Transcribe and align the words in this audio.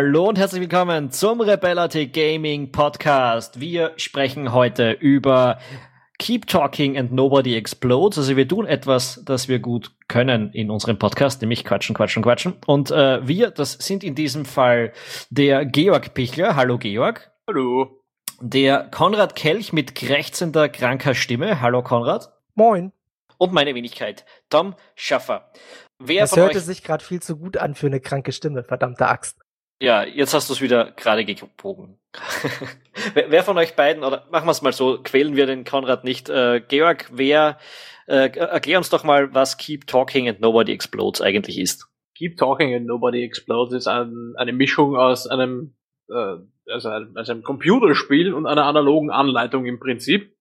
Hallo 0.00 0.28
und 0.28 0.38
herzlich 0.38 0.60
willkommen 0.60 1.10
zum 1.10 1.40
Rebellity 1.40 2.06
Gaming 2.06 2.70
Podcast. 2.70 3.58
Wir 3.58 3.94
sprechen 3.96 4.52
heute 4.52 4.92
über 4.92 5.58
Keep 6.20 6.46
Talking 6.46 6.96
and 6.96 7.10
Nobody 7.10 7.56
Explodes. 7.56 8.16
Also 8.16 8.36
wir 8.36 8.46
tun 8.46 8.64
etwas, 8.64 9.20
das 9.24 9.48
wir 9.48 9.58
gut 9.58 9.90
können 10.06 10.52
in 10.52 10.70
unserem 10.70 11.00
Podcast, 11.00 11.40
nämlich 11.40 11.64
quatschen, 11.64 11.96
quatschen, 11.96 12.22
quatschen. 12.22 12.54
Und 12.64 12.92
äh, 12.92 13.26
wir, 13.26 13.50
das 13.50 13.72
sind 13.72 14.04
in 14.04 14.14
diesem 14.14 14.44
Fall 14.44 14.92
der 15.30 15.66
Georg 15.66 16.14
Pichler. 16.14 16.54
Hallo 16.54 16.78
Georg. 16.78 17.32
Hallo. 17.48 18.00
Der 18.40 18.88
Konrad 18.92 19.34
Kelch 19.34 19.72
mit 19.72 19.96
krächzender, 19.96 20.68
kranker 20.68 21.16
Stimme. 21.16 21.60
Hallo 21.60 21.82
Konrad. 21.82 22.32
Moin. 22.54 22.92
Und 23.36 23.52
meine 23.52 23.74
Wenigkeit, 23.74 24.24
Tom 24.48 24.76
Schaffer. 24.94 25.50
Wer 25.98 26.22
das 26.22 26.36
hörte 26.36 26.60
sich 26.60 26.84
gerade 26.84 27.04
viel 27.04 27.20
zu 27.20 27.36
gut 27.36 27.56
an 27.56 27.74
für 27.74 27.88
eine 27.88 27.98
kranke 27.98 28.30
Stimme, 28.30 28.62
verdammte 28.62 29.08
Axt. 29.08 29.40
Ja, 29.80 30.02
jetzt 30.04 30.34
hast 30.34 30.48
du 30.48 30.54
es 30.54 30.60
wieder 30.60 30.90
gerade 30.92 31.24
gebogen. 31.24 32.00
wer, 33.14 33.44
von 33.44 33.56
euch 33.58 33.76
beiden, 33.76 34.02
oder 34.02 34.26
machen 34.30 34.46
wir 34.46 34.50
es 34.50 34.62
mal 34.62 34.72
so, 34.72 34.98
quälen 35.02 35.36
wir 35.36 35.46
den 35.46 35.64
Konrad 35.64 36.02
nicht. 36.02 36.28
Äh, 36.28 36.60
Georg, 36.66 37.08
wer, 37.12 37.58
äh, 38.06 38.28
erklär 38.36 38.78
uns 38.78 38.90
doch 38.90 39.04
mal, 39.04 39.32
was 39.34 39.56
Keep 39.56 39.86
Talking 39.86 40.28
and 40.28 40.40
Nobody 40.40 40.72
Explodes 40.72 41.20
eigentlich 41.20 41.58
ist. 41.58 41.86
Keep 42.16 42.38
Talking 42.38 42.74
and 42.74 42.86
Nobody 42.86 43.22
Explodes 43.22 43.72
ist 43.72 43.86
ein, 43.86 44.32
eine 44.36 44.52
Mischung 44.52 44.96
aus 44.96 45.28
einem, 45.28 45.76
äh, 46.08 46.36
also 46.66 46.88
einem, 46.88 47.16
also 47.16 47.30
einem 47.30 47.44
Computerspiel 47.44 48.34
und 48.34 48.46
einer 48.46 48.64
analogen 48.64 49.12
Anleitung 49.12 49.64
im 49.66 49.78
Prinzip. 49.78 50.34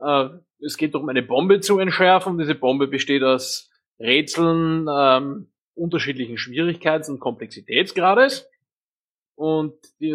Äh, 0.00 0.30
es 0.60 0.76
geht 0.76 0.94
darum, 0.94 1.08
eine 1.08 1.22
Bombe 1.22 1.60
zu 1.60 1.78
entschärfen. 1.78 2.38
Diese 2.38 2.56
Bombe 2.56 2.88
besteht 2.88 3.22
aus 3.22 3.70
Rätseln, 4.00 4.88
ähm, 4.92 5.52
unterschiedlichen 5.78 6.36
Schwierigkeits- 6.36 7.08
und 7.08 7.20
Komplexitätsgrades. 7.20 8.48
Und 9.34 9.74
die, 10.00 10.10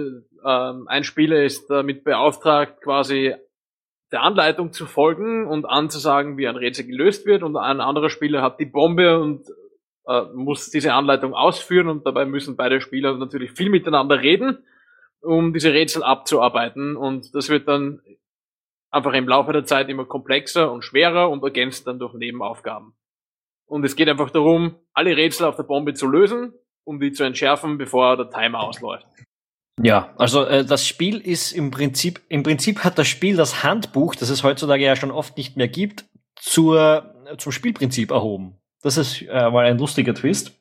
ähm, 0.45 0.88
ein 0.88 1.03
Spieler 1.03 1.44
ist 1.44 1.69
damit 1.69 2.03
beauftragt, 2.03 2.81
quasi 2.81 3.36
der 4.11 4.22
Anleitung 4.22 4.73
zu 4.73 4.86
folgen 4.86 5.47
und 5.47 5.66
anzusagen, 5.66 6.38
wie 6.38 6.47
ein 6.47 6.58
Rätsel 6.58 6.86
gelöst 6.86 7.25
wird. 7.25 7.41
Und 7.41 7.56
ein 7.58 7.81
anderer 7.81 8.09
Spieler 8.09 8.41
hat 8.41 8.59
die 8.59 8.66
Bombe 8.66 9.19
und 9.19 9.47
äh, 10.08 10.23
muss 10.34 10.69
diese 10.69 10.94
Anleitung 10.94 11.34
ausführen. 11.34 11.88
Und 11.88 12.06
dabei 12.06 12.25
müssen 12.25 12.56
beide 12.56 12.81
Spieler 12.81 13.17
natürlich 13.17 13.52
viel 13.52 13.69
miteinander 13.69 14.22
reden, 14.22 14.58
um 15.22 15.53
diese 15.53 15.73
Rätsel 15.73 16.03
abzuarbeiten. 16.03 16.95
Und 16.95 17.34
das 17.34 17.50
wird 17.50 17.67
dann 17.67 18.02
einfach 18.91 19.14
im 19.14 19.28
Laufe 19.28 19.53
der 19.53 19.66
Zeit 19.66 19.89
immer 19.89 20.06
komplexer 20.06 20.72
und 20.72 20.84
schwerer 20.84 21.30
und 21.30 21.44
ergänzt 21.44 21.88
dann 21.88 21.97
durch 21.97 22.14
Nebenaufgaben. 22.14 22.94
Und 23.66 23.86
es 23.86 23.95
geht 23.95 24.09
einfach 24.09 24.30
darum, 24.30 24.75
alle 24.94 25.16
Rätsel 25.16 25.47
auf 25.47 25.56
der 25.56 25.64
Bombe 25.64 25.94
zu 25.94 26.08
lösen, 26.08 26.53
um 26.83 27.00
die 27.00 27.11
zu 27.11 27.23
entschärfen, 27.23 27.78
bevor 27.78 28.17
der 28.17 28.30
Timer 28.30 28.61
ausläuft. 28.61 29.08
Ja, 29.81 30.14
also 30.17 30.45
äh, 30.45 30.66
das 30.66 30.86
Spiel 30.86 31.19
ist 31.19 31.52
im 31.52 31.72
Prinzip, 31.72 32.22
im 32.30 32.44
Prinzip 32.44 32.84
hat 32.84 32.97
das 33.00 33.08
Spiel 33.08 33.36
das 33.36 33.64
Handbuch, 33.64 34.16
das 34.16 34.30
es 34.30 34.44
heutzutage 34.44 34.84
ja 34.84 34.95
schon 34.95 35.11
oft 35.11 35.36
nicht 35.38 35.58
mehr 35.58 35.67
gibt, 35.67 36.06
zur, 36.36 37.16
zum 37.38 37.52
Spielprinzip 37.52 38.11
erhoben. 38.11 38.58
Das 38.81 38.97
ist 38.97 39.22
äh, 39.23 39.50
mal 39.50 39.66
ein 39.66 39.80
lustiger 39.80 40.14
Twist. 40.14 40.53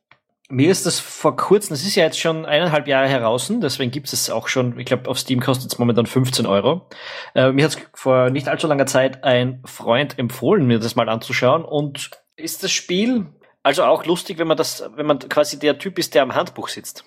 Mir 0.49 0.71
ist 0.71 0.87
das 0.87 1.01
vor 1.01 1.37
kurzem, 1.37 1.71
das 1.71 1.83
ist 1.83 1.95
ja 1.95 2.05
jetzt 2.05 2.19
schon 2.19 2.45
eineinhalb 2.45 2.87
Jahre 2.87 3.09
heraus, 3.09 3.51
deswegen 3.63 3.91
gibt 3.91 4.13
es 4.13 4.29
auch 4.29 4.49
schon, 4.49 4.79
ich 4.79 4.85
glaube, 4.87 5.09
auf 5.09 5.19
Steam 5.19 5.41
kostet 5.41 5.73
es 5.73 5.79
momentan 5.79 6.05
15 6.07 6.47
Euro. 6.47 6.89
Äh, 7.35 7.53
mir 7.53 7.65
hat 7.65 7.79
vor 7.95 8.31
nicht 8.31 8.49
allzu 8.49 8.67
langer 8.67 8.87
Zeit 8.87 9.25
ein 9.25 9.63
Freund 9.65 10.19
empfohlen, 10.19 10.67
mir 10.67 10.79
das 10.79 10.95
mal 10.95 11.09
anzuschauen 11.09 11.65
und 11.65 12.11
ist 12.43 12.63
das 12.63 12.73
Spiel 12.73 13.27
also 13.63 13.85
auch 13.85 14.05
lustig, 14.05 14.39
wenn 14.39 14.49
man 14.49 14.57
das, 14.57 14.91
wenn 14.97 15.07
man 15.07 15.19
quasi 15.21 15.59
der 15.59 15.79
Typ 15.79 15.99
ist, 15.99 16.15
der 16.15 16.23
am 16.23 16.35
Handbuch 16.35 16.69
sitzt? 16.69 17.05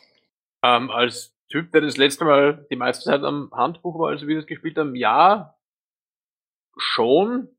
Ähm, 0.64 0.90
als 0.90 1.36
Typ, 1.50 1.72
der 1.72 1.82
das 1.82 1.98
letzte 1.98 2.26
Mal 2.26 2.66
die 2.72 2.78
meiste 2.78 3.04
Zeit 3.06 3.24
am 3.24 3.52
Handbuch 3.52 4.00
war, 4.00 4.10
also 4.10 4.28
wir 4.28 4.38
das 4.38 4.48
gespielt 4.48 4.78
haben, 4.78 4.96
ja, 4.96 5.56
schon. 6.78 7.50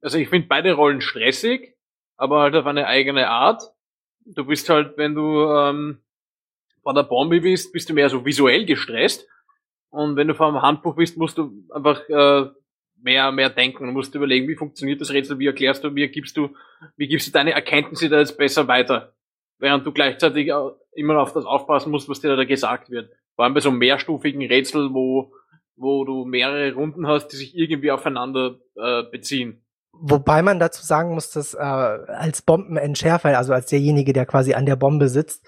Also 0.00 0.18
ich 0.18 0.28
finde 0.28 0.48
beide 0.48 0.72
Rollen 0.72 1.02
stressig, 1.02 1.76
aber 2.16 2.40
halt 2.40 2.56
auf 2.56 2.66
eine 2.66 2.86
eigene 2.86 3.28
Art. 3.28 3.62
Du 4.24 4.46
bist 4.46 4.68
halt, 4.70 4.96
wenn 4.96 5.14
du 5.14 5.46
ähm, 5.50 6.02
vor 6.82 6.94
der 6.94 7.02
Bombe 7.02 7.42
bist, 7.42 7.72
bist 7.72 7.90
du 7.90 7.94
mehr 7.94 8.08
so 8.08 8.24
visuell 8.24 8.64
gestresst. 8.64 9.28
Und 9.90 10.16
wenn 10.16 10.28
du 10.28 10.34
vor 10.34 10.50
dem 10.50 10.62
Handbuch 10.62 10.96
bist, 10.96 11.18
musst 11.18 11.36
du 11.36 11.64
einfach 11.72 12.08
äh, 12.08 12.50
mehr, 13.04 13.30
mehr 13.30 13.50
denken. 13.50 13.86
Du 13.86 13.92
musst 13.92 14.14
überlegen, 14.14 14.48
wie 14.48 14.56
funktioniert 14.56 15.00
das 15.00 15.12
Rätsel, 15.12 15.38
wie 15.38 15.46
erklärst 15.46 15.84
du, 15.84 15.94
wie 15.94 16.08
gibst 16.08 16.36
du, 16.36 16.48
wie 16.96 17.06
gibst 17.06 17.28
du 17.28 17.32
deine 17.32 17.52
Erkenntnisse 17.52 18.08
da 18.08 18.18
jetzt 18.18 18.36
besser 18.36 18.66
weiter? 18.66 19.12
Während 19.58 19.86
du 19.86 19.92
gleichzeitig 19.92 20.50
immer 20.94 21.20
auf 21.20 21.32
das 21.32 21.44
aufpassen 21.44 21.90
musst, 21.90 22.08
was 22.08 22.20
dir 22.20 22.34
da 22.34 22.44
gesagt 22.44 22.90
wird. 22.90 23.12
Vor 23.36 23.44
allem 23.44 23.54
bei 23.54 23.60
so 23.60 23.70
mehrstufigen 23.70 24.42
Rätsel, 24.42 24.92
wo, 24.92 25.32
wo 25.76 26.04
du 26.04 26.24
mehrere 26.24 26.72
Runden 26.74 27.06
hast, 27.06 27.28
die 27.28 27.36
sich 27.36 27.56
irgendwie 27.56 27.90
aufeinander 27.90 28.58
äh, 28.76 29.02
beziehen. 29.04 29.60
Wobei 29.92 30.42
man 30.42 30.58
dazu 30.58 30.84
sagen 30.84 31.14
muss, 31.14 31.30
dass 31.30 31.54
äh, 31.54 31.58
als 31.58 32.42
Bombenentschärfer, 32.42 33.38
also 33.38 33.52
als 33.52 33.66
derjenige, 33.66 34.12
der 34.12 34.26
quasi 34.26 34.54
an 34.54 34.66
der 34.66 34.76
Bombe 34.76 35.08
sitzt, 35.08 35.46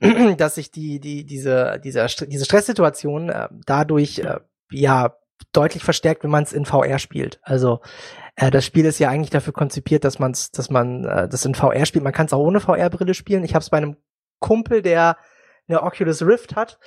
dass 0.36 0.56
sich 0.56 0.72
die, 0.72 0.98
die, 0.98 1.24
diese, 1.24 1.80
diese, 1.84 2.06
diese 2.26 2.44
Stresssituation 2.44 3.28
äh, 3.28 3.48
dadurch 3.66 4.18
äh, 4.18 4.40
ja 4.72 5.14
deutlich 5.52 5.84
verstärkt, 5.84 6.24
wenn 6.24 6.30
man 6.30 6.44
es 6.44 6.52
in 6.52 6.64
VR 6.64 6.98
spielt. 6.98 7.40
Also 7.42 7.80
äh, 8.36 8.50
das 8.50 8.64
Spiel 8.64 8.84
ist 8.84 8.98
ja 8.98 9.08
eigentlich 9.08 9.30
dafür 9.30 9.52
konzipiert, 9.52 10.04
dass 10.04 10.18
man 10.18 10.32
es, 10.32 10.50
dass 10.50 10.70
man 10.70 11.04
äh, 11.04 11.28
das 11.28 11.44
in 11.44 11.54
VR 11.54 11.86
spielt. 11.86 12.04
Man 12.04 12.12
kann 12.12 12.26
es 12.26 12.32
auch 12.32 12.44
ohne 12.44 12.60
VR-Brille 12.60 13.14
spielen. 13.14 13.44
Ich 13.44 13.54
habe 13.54 13.62
es 13.62 13.70
bei 13.70 13.78
einem 13.78 13.96
Kumpel, 14.40 14.82
der 14.82 15.16
eine 15.68 15.82
Oculus 15.82 16.22
Rift 16.22 16.56
hat, 16.56 16.78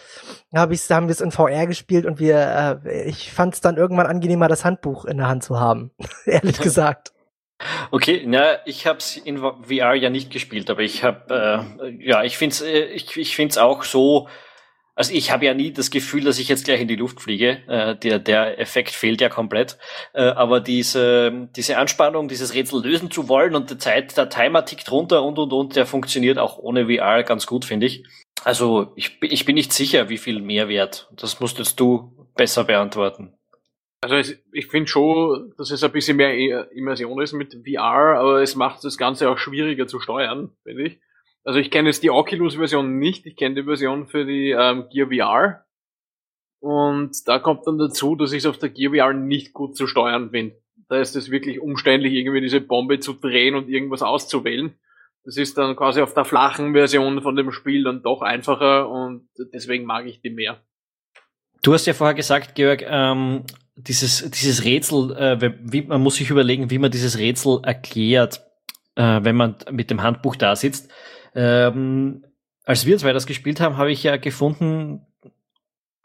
hab 0.53 0.71
ich's, 0.71 0.89
haben 0.89 1.07
wir 1.07 1.11
es 1.11 1.21
in 1.21 1.31
VR 1.31 1.67
gespielt 1.67 2.05
und 2.05 2.19
wir, 2.19 2.81
äh, 2.85 3.03
ich 3.03 3.31
fand 3.31 3.53
es 3.53 3.61
dann 3.61 3.77
irgendwann 3.77 4.07
angenehmer, 4.07 4.47
das 4.47 4.65
Handbuch 4.65 5.05
in 5.05 5.17
der 5.17 5.27
Hand 5.27 5.43
zu 5.43 5.59
haben, 5.59 5.91
ehrlich 6.25 6.57
gesagt. 6.61 7.13
Okay, 7.91 8.23
na, 8.25 8.57
ich 8.65 8.87
habe 8.87 8.97
es 8.97 9.17
in 9.17 9.37
VR 9.37 9.93
ja 9.93 10.09
nicht 10.09 10.31
gespielt, 10.31 10.71
aber 10.71 10.81
ich 10.81 11.03
habe, 11.03 11.69
äh, 11.79 11.89
ja, 12.03 12.23
ich 12.23 12.37
find's, 12.37 12.61
äh, 12.61 12.85
ich, 12.85 13.15
ich 13.17 13.35
find's 13.35 13.59
auch 13.59 13.83
so 13.83 14.27
also 14.95 15.13
ich 15.13 15.31
habe 15.31 15.45
ja 15.45 15.53
nie 15.53 15.71
das 15.71 15.89
Gefühl, 15.89 16.23
dass 16.23 16.39
ich 16.39 16.49
jetzt 16.49 16.65
gleich 16.65 16.81
in 16.81 16.87
die 16.87 16.95
Luft 16.95 17.21
fliege. 17.21 17.61
Äh, 17.67 17.95
der, 17.95 18.19
der 18.19 18.59
Effekt 18.59 18.91
fehlt 18.91 19.21
ja 19.21 19.29
komplett. 19.29 19.77
Äh, 20.13 20.23
aber 20.23 20.59
diese, 20.59 21.49
diese 21.55 21.77
Anspannung, 21.77 22.27
dieses 22.27 22.53
Rätsel 22.53 22.83
lösen 22.83 23.09
zu 23.09 23.29
wollen 23.29 23.55
und 23.55 23.69
die 23.69 23.77
Zeit, 23.77 24.15
der 24.17 24.29
Timer 24.29 24.65
tickt 24.65 24.91
runter 24.91 25.23
und 25.23 25.39
und 25.39 25.53
und, 25.53 25.75
der 25.75 25.85
funktioniert 25.85 26.37
auch 26.37 26.57
ohne 26.57 26.87
VR 26.87 27.23
ganz 27.23 27.47
gut, 27.47 27.65
finde 27.65 27.85
ich. 27.85 28.03
Also 28.43 28.91
ich, 28.95 29.17
ich 29.21 29.45
bin 29.45 29.55
nicht 29.55 29.71
sicher, 29.71 30.09
wie 30.09 30.17
viel 30.17 30.41
Mehrwert. 30.41 31.09
Das 31.15 31.39
musst 31.39 31.59
jetzt 31.59 31.79
du 31.79 32.27
besser 32.35 32.63
beantworten. 32.63 33.33
Also 34.03 34.33
ich 34.51 34.67
finde 34.67 34.87
schon, 34.87 35.53
dass 35.57 35.69
es 35.69 35.83
ein 35.83 35.91
bisschen 35.91 36.17
mehr 36.17 36.71
Immersion 36.71 37.21
ist 37.21 37.33
mit 37.33 37.53
VR, 37.53 38.17
aber 38.19 38.41
es 38.41 38.55
macht 38.55 38.83
das 38.83 38.97
Ganze 38.97 39.29
auch 39.29 39.37
schwieriger 39.37 39.85
zu 39.85 39.99
steuern, 39.99 40.49
finde 40.63 40.83
ich. 40.87 40.99
Also 41.43 41.59
ich 41.59 41.71
kenne 41.71 41.89
jetzt 41.89 42.03
die 42.03 42.11
Oculus-Version 42.11 42.99
nicht, 42.99 43.25
ich 43.25 43.35
kenne 43.35 43.55
die 43.55 43.63
Version 43.63 44.07
für 44.07 44.25
die 44.25 44.51
ähm, 44.51 44.87
Gear 44.91 45.07
VR. 45.07 45.65
Und 46.59 47.27
da 47.27 47.39
kommt 47.39 47.65
dann 47.65 47.79
dazu, 47.79 48.15
dass 48.15 48.31
ich 48.31 48.39
es 48.39 48.45
auf 48.45 48.59
der 48.59 48.69
Gear 48.69 48.93
VR 48.93 49.13
nicht 49.13 49.53
gut 49.53 49.75
zu 49.75 49.87
steuern 49.87 50.29
bin. 50.29 50.53
Da 50.87 50.99
ist 50.99 51.15
es 51.15 51.31
wirklich 51.31 51.59
umständlich, 51.59 52.13
irgendwie 52.13 52.41
diese 52.41 52.61
Bombe 52.61 52.99
zu 52.99 53.13
drehen 53.13 53.55
und 53.55 53.69
irgendwas 53.69 54.03
auszuwählen. 54.03 54.75
Das 55.23 55.37
ist 55.37 55.57
dann 55.57 55.75
quasi 55.75 56.01
auf 56.01 56.13
der 56.13 56.25
flachen 56.25 56.73
Version 56.73 57.21
von 57.21 57.35
dem 57.35 57.51
Spiel 57.51 57.83
dann 57.83 58.03
doch 58.03 58.21
einfacher 58.21 58.89
und 58.89 59.27
deswegen 59.53 59.85
mag 59.85 60.05
ich 60.07 60.21
die 60.21 60.31
mehr. 60.31 60.61
Du 61.63 61.73
hast 61.73 61.85
ja 61.85 61.93
vorher 61.93 62.15
gesagt, 62.15 62.55
Georg, 62.55 62.83
ähm, 62.87 63.43
dieses, 63.75 64.29
dieses 64.31 64.63
Rätsel, 64.63 65.15
äh, 65.15 65.53
wie, 65.61 65.83
man 65.83 66.01
muss 66.01 66.15
sich 66.15 66.29
überlegen, 66.29 66.71
wie 66.71 66.79
man 66.79 66.91
dieses 66.91 67.19
Rätsel 67.19 67.59
erklärt, 67.63 68.41
äh, 68.95 69.19
wenn 69.23 69.35
man 69.35 69.55
mit 69.71 69.91
dem 69.91 70.01
Handbuch 70.01 70.35
da 70.35 70.55
sitzt. 70.55 70.91
Ähm, 71.35 72.25
als 72.63 72.85
wir 72.85 72.97
zwei 72.97 73.13
das 73.13 73.25
gespielt 73.25 73.59
haben, 73.59 73.77
habe 73.77 73.91
ich 73.91 74.03
ja 74.03 74.17
gefunden, 74.17 75.05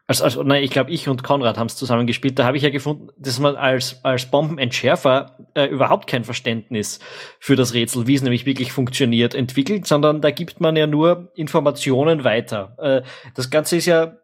als, 0.09 0.23
als 0.23 0.37
nein, 0.37 0.63
ich 0.63 0.71
glaube, 0.71 0.91
ich 0.93 1.09
und 1.09 1.25
Konrad 1.25 1.59
haben 1.59 1.67
es 1.67 1.77
zusammen 1.77 2.07
gespielt, 2.07 2.39
da 2.39 2.45
habe 2.45 2.57
ich 2.57 2.63
ja 2.63 2.71
gefunden, 2.71 3.09
dass 3.19 3.41
man 3.41 3.57
als, 3.57 4.05
als 4.05 4.27
Bombenentschärfer 4.27 5.37
äh, 5.55 5.67
überhaupt 5.67 6.07
kein 6.07 6.23
Verständnis 6.23 7.01
für 7.41 7.57
das 7.57 7.75
Rätsel, 7.75 8.07
wie 8.07 8.15
es 8.15 8.23
nämlich 8.23 8.47
wirklich 8.47 8.73
funktioniert, 8.73 9.35
entwickelt, 9.35 9.87
sondern 9.87 10.21
da 10.21 10.31
gibt 10.31 10.61
man 10.61 10.77
ja 10.77 10.87
nur 10.87 11.33
Informationen 11.35 12.23
weiter. 12.23 12.77
Äh, 12.79 13.03
das 13.35 13.51
Ganze 13.51 13.77
ist 13.77 13.87
ja, 13.87 14.17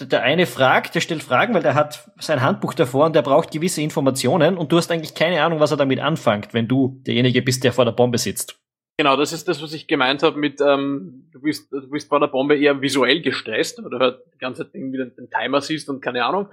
der 0.00 0.22
eine 0.22 0.46
fragt, 0.46 0.94
der 0.94 1.00
stellt 1.00 1.22
Fragen, 1.22 1.52
weil 1.52 1.62
der 1.62 1.74
hat 1.74 2.10
sein 2.18 2.40
Handbuch 2.40 2.72
davor 2.72 3.04
und 3.04 3.14
der 3.14 3.22
braucht 3.22 3.50
gewisse 3.50 3.82
Informationen 3.82 4.56
und 4.56 4.72
du 4.72 4.78
hast 4.78 4.90
eigentlich 4.90 5.14
keine 5.14 5.42
Ahnung, 5.42 5.60
was 5.60 5.72
er 5.72 5.76
damit 5.76 6.00
anfängt, 6.00 6.54
wenn 6.54 6.68
du 6.68 7.02
derjenige 7.06 7.42
bist, 7.42 7.64
der 7.64 7.72
vor 7.74 7.84
der 7.84 7.92
Bombe 7.92 8.16
sitzt. 8.16 8.58
Genau, 9.00 9.16
das 9.16 9.32
ist 9.32 9.46
das, 9.46 9.62
was 9.62 9.72
ich 9.74 9.86
gemeint 9.86 10.24
habe 10.24 10.40
mit, 10.40 10.60
ähm, 10.60 11.28
du 11.30 11.40
bist, 11.40 11.72
du 11.72 11.88
bist 11.88 12.10
bei 12.10 12.18
der 12.18 12.26
Bombe 12.26 12.58
eher 12.58 12.82
visuell 12.82 13.22
gestresst, 13.22 13.80
weil 13.80 13.90
du 13.90 13.98
halt 14.00 14.18
die 14.34 14.38
ganze 14.38 14.64
Zeit 14.64 14.74
irgendwie 14.74 14.98
den, 14.98 15.14
den 15.14 15.30
Timer 15.30 15.60
siehst 15.60 15.88
und 15.88 16.00
keine 16.00 16.24
Ahnung. 16.24 16.48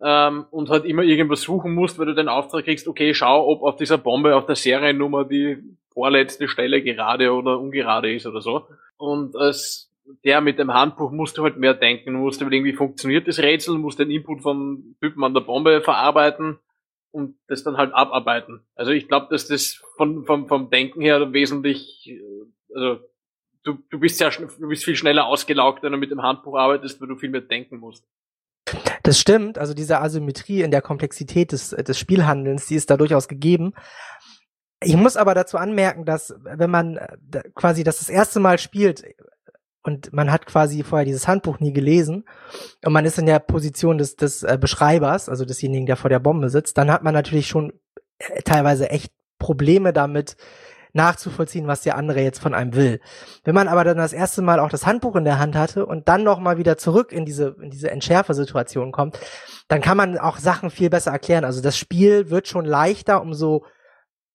Ähm, 0.00 0.46
und 0.52 0.70
halt 0.70 0.84
immer 0.84 1.02
irgendwas 1.02 1.42
suchen 1.42 1.74
musst, 1.74 1.98
weil 1.98 2.06
du 2.06 2.14
den 2.14 2.28
Auftrag 2.28 2.66
kriegst, 2.66 2.86
okay, 2.86 3.12
schau, 3.14 3.48
ob 3.48 3.62
auf 3.62 3.76
dieser 3.78 3.98
Bombe 3.98 4.36
auf 4.36 4.46
der 4.46 4.54
Seriennummer 4.54 5.24
die 5.24 5.58
vorletzte 5.92 6.46
Stelle 6.46 6.82
gerade 6.82 7.32
oder 7.32 7.58
ungerade 7.58 8.14
ist 8.14 8.26
oder 8.26 8.40
so. 8.40 8.68
Und 8.96 9.34
als 9.34 9.90
der 10.24 10.40
mit 10.40 10.60
dem 10.60 10.72
Handbuch 10.72 11.10
musst 11.10 11.36
du 11.36 11.42
halt 11.42 11.56
mehr 11.56 11.74
denken. 11.74 12.12
Du 12.12 12.20
musst 12.20 12.40
überlegen, 12.40 12.64
wie 12.64 12.74
funktioniert 12.74 13.26
das 13.26 13.40
Rätsel, 13.40 13.76
musst 13.76 13.98
den 13.98 14.10
Input 14.12 14.42
vom 14.42 14.94
Typen 15.00 15.24
an 15.24 15.34
der 15.34 15.40
Bombe 15.40 15.80
verarbeiten 15.80 16.60
und 17.12 17.36
das 17.46 17.62
dann 17.62 17.76
halt 17.76 17.94
abarbeiten. 17.94 18.62
Also 18.74 18.90
ich 18.90 19.06
glaube, 19.06 19.28
dass 19.30 19.46
das 19.46 19.80
von, 19.96 20.24
vom, 20.24 20.48
vom 20.48 20.70
Denken 20.70 21.00
her 21.00 21.32
wesentlich, 21.32 22.08
äh, 22.08 22.20
also 22.74 23.00
du, 23.62 23.78
du 23.90 24.00
bist 24.00 24.20
ja 24.20 24.30
du 24.30 24.68
bist 24.68 24.84
viel 24.84 24.96
schneller 24.96 25.26
ausgelaugt, 25.26 25.82
wenn 25.82 25.92
du 25.92 25.98
mit 25.98 26.10
dem 26.10 26.22
Handbuch 26.22 26.56
arbeitest, 26.56 27.00
weil 27.00 27.08
du 27.08 27.16
viel 27.16 27.30
mehr 27.30 27.42
denken 27.42 27.78
musst. 27.78 28.04
Das 29.02 29.18
stimmt, 29.18 29.58
also 29.58 29.74
diese 29.74 30.00
Asymmetrie 30.00 30.62
in 30.62 30.70
der 30.70 30.82
Komplexität 30.82 31.52
des, 31.52 31.70
des 31.70 31.98
Spielhandelns, 31.98 32.66
die 32.66 32.76
ist 32.76 32.90
da 32.90 32.96
durchaus 32.96 33.28
gegeben. 33.28 33.74
Ich 34.82 34.96
muss 34.96 35.16
aber 35.16 35.34
dazu 35.34 35.58
anmerken, 35.58 36.04
dass 36.04 36.34
wenn 36.42 36.70
man 36.70 36.96
äh, 36.96 37.42
quasi 37.54 37.84
das 37.84 37.98
das 37.98 38.08
erste 38.08 38.40
Mal 38.40 38.58
spielt 38.58 39.04
und 39.82 40.12
man 40.12 40.30
hat 40.30 40.46
quasi 40.46 40.82
vorher 40.82 41.04
dieses 41.04 41.26
Handbuch 41.26 41.60
nie 41.60 41.72
gelesen 41.72 42.24
und 42.84 42.92
man 42.92 43.04
ist 43.04 43.18
in 43.18 43.26
der 43.26 43.40
Position 43.40 43.98
des, 43.98 44.16
des 44.16 44.42
äh, 44.42 44.58
Beschreibers, 44.60 45.28
also 45.28 45.44
desjenigen, 45.44 45.86
der 45.86 45.96
vor 45.96 46.10
der 46.10 46.20
Bombe 46.20 46.50
sitzt, 46.50 46.78
dann 46.78 46.90
hat 46.90 47.02
man 47.02 47.14
natürlich 47.14 47.48
schon 47.48 47.72
äh, 48.18 48.42
teilweise 48.42 48.90
echt 48.90 49.12
Probleme 49.38 49.92
damit, 49.92 50.36
nachzuvollziehen, 50.92 51.66
was 51.66 51.82
der 51.82 51.96
andere 51.96 52.20
jetzt 52.20 52.40
von 52.40 52.54
einem 52.54 52.74
will. 52.74 53.00
Wenn 53.44 53.54
man 53.54 53.68
aber 53.68 53.84
dann 53.84 53.96
das 53.96 54.12
erste 54.12 54.42
Mal 54.42 54.60
auch 54.60 54.68
das 54.68 54.86
Handbuch 54.86 55.16
in 55.16 55.24
der 55.24 55.38
Hand 55.38 55.54
hatte 55.56 55.86
und 55.86 56.08
dann 56.08 56.22
noch 56.22 56.38
mal 56.38 56.58
wieder 56.58 56.76
zurück 56.76 57.12
in 57.12 57.24
diese 57.24 57.56
in 57.60 57.70
diese 57.70 57.90
Entschärfersituation 57.90 58.92
kommt, 58.92 59.18
dann 59.68 59.80
kann 59.80 59.96
man 59.96 60.18
auch 60.18 60.38
Sachen 60.38 60.70
viel 60.70 60.90
besser 60.90 61.10
erklären. 61.10 61.44
Also 61.44 61.62
das 61.62 61.78
Spiel 61.78 62.30
wird 62.30 62.48
schon 62.48 62.64
leichter, 62.64 63.22
umso 63.22 63.64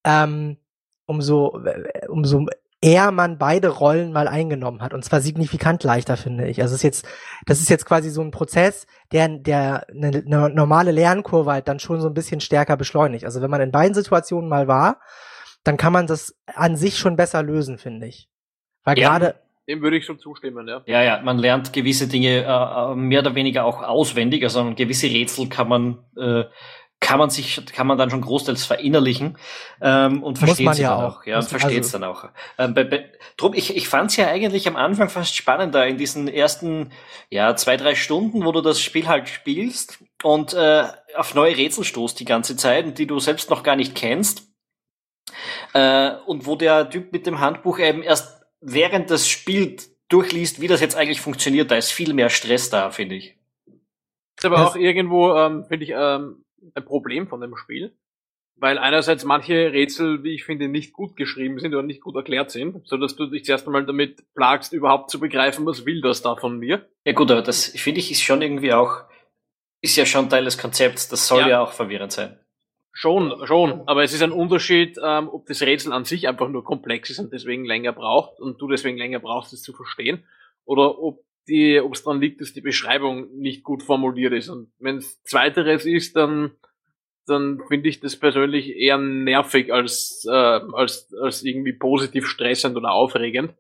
ähm, 0.04 0.58
umso 1.06 1.60
äh, 1.64 2.08
umso 2.08 2.48
eher 2.82 3.12
man 3.12 3.38
beide 3.38 3.70
Rollen 3.70 4.12
mal 4.12 4.28
eingenommen 4.28 4.82
hat 4.82 4.94
und 4.94 5.04
zwar 5.04 5.22
signifikant 5.22 5.84
leichter 5.84 6.16
finde 6.16 6.48
ich. 6.48 6.62
Also 6.62 6.76
es 6.76 6.80
ist 6.80 6.84
jetzt 6.84 7.08
das 7.46 7.60
ist 7.60 7.70
jetzt 7.70 7.86
quasi 7.86 8.10
so 8.10 8.22
ein 8.22 8.32
Prozess, 8.32 8.86
der 9.12 9.28
der 9.30 9.88
eine, 9.90 10.24
eine 10.26 10.50
normale 10.50 10.92
Lernkurve 10.92 11.52
halt 11.52 11.68
dann 11.68 11.80
schon 11.80 12.02
so 12.02 12.08
ein 12.08 12.14
bisschen 12.14 12.40
stärker 12.40 12.78
beschleunigt. 12.78 13.26
Also 13.26 13.42
wenn 13.42 13.50
man 13.50 13.62
in 13.62 13.72
beiden 13.72 13.96
Situationen 13.96 14.50
mal 14.50 14.68
war 14.68 15.00
dann 15.68 15.78
kann 15.78 15.92
man 15.92 16.08
das 16.08 16.34
an 16.46 16.78
sich 16.78 16.98
schon 16.98 17.18
besser 17.18 17.44
lösen, 17.44 17.78
finde 17.78 18.08
ich. 18.08 18.30
Weil 18.86 18.98
ja, 18.98 19.10
gerade 19.10 19.36
dem 19.68 19.82
würde 19.82 19.98
ich 19.98 20.06
schon 20.06 20.18
zustimmen, 20.18 20.66
ja. 20.66 20.82
Ja, 20.86 21.04
ja, 21.04 21.22
man 21.22 21.38
lernt 21.38 21.74
gewisse 21.74 22.08
Dinge 22.08 22.46
äh, 22.46 22.92
äh 22.92 22.96
mehr 22.96 23.20
oder 23.20 23.36
weniger 23.36 23.66
auch 23.66 23.84
auswendig, 23.84 24.44
also 24.44 24.74
gewisse 24.76 25.08
Rätsel 25.08 25.50
kann 25.50 25.68
man 25.68 25.98
äh, 26.16 26.46
kann 27.00 27.20
man 27.20 27.30
sich, 27.30 27.62
kann 27.74 27.86
man 27.88 27.98
dann 27.98 28.10
schon 28.10 28.22
großteils 28.22 28.66
verinnerlichen 28.66 29.38
ähm, 29.82 30.24
und 30.24 30.40
versteht 30.40 30.68
es 30.68 30.80
ja 30.80 30.96
dann 30.96 31.06
auch, 31.06 31.26
ja, 31.26 31.38
und 31.38 31.48
versteht 31.48 31.84
es 31.84 31.94
also. 31.94 32.00
dann 32.00 32.10
auch. 32.10 32.30
Ähm, 32.58 32.74
bei, 32.74 32.84
bei, 32.84 33.12
drum, 33.38 33.54
ich, 33.54 33.76
ich 33.76 33.88
fand 33.88 34.10
es 34.10 34.18
ja 34.18 34.28
eigentlich 34.28 34.68
am 34.68 34.76
Anfang 34.76 35.10
fast 35.10 35.36
spannender 35.36 35.86
in 35.86 35.98
diesen 35.98 36.28
ersten, 36.28 36.92
ja, 37.30 37.56
zwei, 37.56 37.78
drei 37.78 37.96
Stunden, 37.96 38.46
wo 38.46 38.52
du 38.52 38.62
das 38.62 38.82
Spiel 38.82 39.08
halt 39.08 39.30
spielst 39.30 40.00
und 40.24 40.54
äh, 40.54 40.86
auf 41.16 41.36
neue 41.36 41.56
Rätsel 41.56 41.84
stoßt 41.84 42.20
die 42.20 42.26
ganze 42.26 42.56
Zeit 42.58 42.86
und 42.86 42.98
die 42.98 43.08
du 43.08 43.20
selbst 43.20 43.50
noch 43.52 43.64
gar 43.64 43.76
nicht 43.76 43.94
kennst 43.94 44.48
äh, 45.74 46.12
und 46.26 46.46
wo 46.46 46.56
der 46.56 46.90
Typ 46.90 47.12
mit 47.12 47.28
dem 47.28 47.40
Handbuch 47.40 47.80
eben 47.80 48.02
erst 48.02 48.42
während 48.60 49.12
das 49.12 49.30
Spiel 49.30 49.78
durchliest, 50.10 50.62
wie 50.62 50.68
das 50.68 50.82
jetzt 50.82 50.96
eigentlich 50.96 51.22
funktioniert. 51.22 51.70
Da 51.70 51.76
ist 51.76 51.92
viel 51.92 52.14
mehr 52.14 52.30
Stress 52.30 52.70
da, 52.70 52.90
finde 52.90 53.16
ich. 53.16 53.38
Ist 54.38 54.46
aber 54.46 54.58
das 54.58 54.72
auch 54.72 54.76
irgendwo, 54.76 55.36
ähm, 55.36 55.66
finde 55.68 55.86
ich, 55.86 55.92
ähm, 55.96 56.44
ein 56.74 56.86
Problem 56.86 57.28
von 57.28 57.42
dem 57.42 57.56
Spiel. 57.56 57.98
Weil 58.60 58.80
einerseits 58.80 59.24
manche 59.24 59.72
Rätsel, 59.72 60.24
wie 60.24 60.34
ich 60.34 60.44
finde, 60.44 60.68
nicht 60.68 60.92
gut 60.92 61.16
geschrieben 61.16 61.60
sind 61.60 61.76
oder 61.76 61.84
nicht 61.84 62.02
gut 62.02 62.16
erklärt 62.16 62.50
sind, 62.50 62.88
so 62.88 62.98
dass 62.98 63.16
du 63.16 63.28
dich 63.28 63.46
zuerst 63.46 63.68
einmal 63.68 63.86
damit 63.86 64.24
plagst, 64.34 64.74
überhaupt 64.74 65.12
zu 65.12 65.20
begreifen, 65.20 65.66
was 65.68 65.86
will 65.86 66.02
das 66.02 66.24
da 66.24 66.36
von 66.36 66.58
mir. 66.58 66.90
Ja 67.06 67.14
gut, 67.14 67.30
aber 67.30 67.44
das 67.44 67.68
finde 67.68 68.00
ich 68.00 68.12
ist 68.12 68.24
schon 68.24 68.42
irgendwie 68.42 68.74
auch, 68.74 69.04
ist 69.82 69.96
ja 69.96 70.08
schon 70.08 70.30
Teil 70.30 70.46
des 70.46 70.58
Konzepts, 70.58 71.08
das 71.08 71.28
soll 71.28 71.42
ja, 71.42 71.50
ja 71.50 71.62
auch 71.62 71.72
verwirrend 71.72 72.12
sein. 72.12 72.40
Schon, 72.94 73.46
schon. 73.46 73.88
Aber 73.88 74.04
es 74.04 74.12
ist 74.12 74.24
ein 74.24 74.32
Unterschied, 74.32 74.98
ähm, 75.04 75.30
ob 75.30 75.46
das 75.46 75.62
Rätsel 75.62 75.94
an 75.94 76.04
sich 76.04 76.28
einfach 76.28 76.50
nur 76.50 76.64
komplex 76.64 77.12
ist 77.12 77.20
und 77.20 77.32
deswegen 77.32 77.64
länger 77.64 77.94
braucht 77.94 78.40
und 78.40 78.60
du 78.60 78.68
deswegen 78.68 78.98
länger 78.98 79.20
brauchst, 79.20 79.54
es 79.54 79.62
zu 79.62 79.72
verstehen, 79.72 80.26
oder 80.66 80.98
ob 80.98 81.24
die, 81.48 81.80
ob 81.80 81.94
es 81.94 82.04
daran 82.04 82.22
liegt, 82.22 82.42
dass 82.42 82.54
die 82.54 82.62
Beschreibung 82.62 83.36
nicht 83.38 83.64
gut 83.64 83.84
formuliert 83.84 84.34
ist. 84.34 84.50
Und 84.50 84.72
wenn 84.80 84.98
es 84.98 85.22
zweiteres 85.24 85.86
ist, 85.86 86.16
dann, 86.16 86.52
dann 87.26 87.62
finde 87.68 87.90
ich 87.90 88.00
das 88.00 88.18
persönlich 88.18 88.76
eher 88.76 88.98
nervig 88.98 89.72
als, 89.74 90.26
äh, 90.30 90.32
als, 90.32 91.14
als 91.22 91.44
irgendwie 91.44 91.74
positiv 91.74 92.28
stressend 92.28 92.76
oder 92.76 92.92
aufregend. 92.92 93.54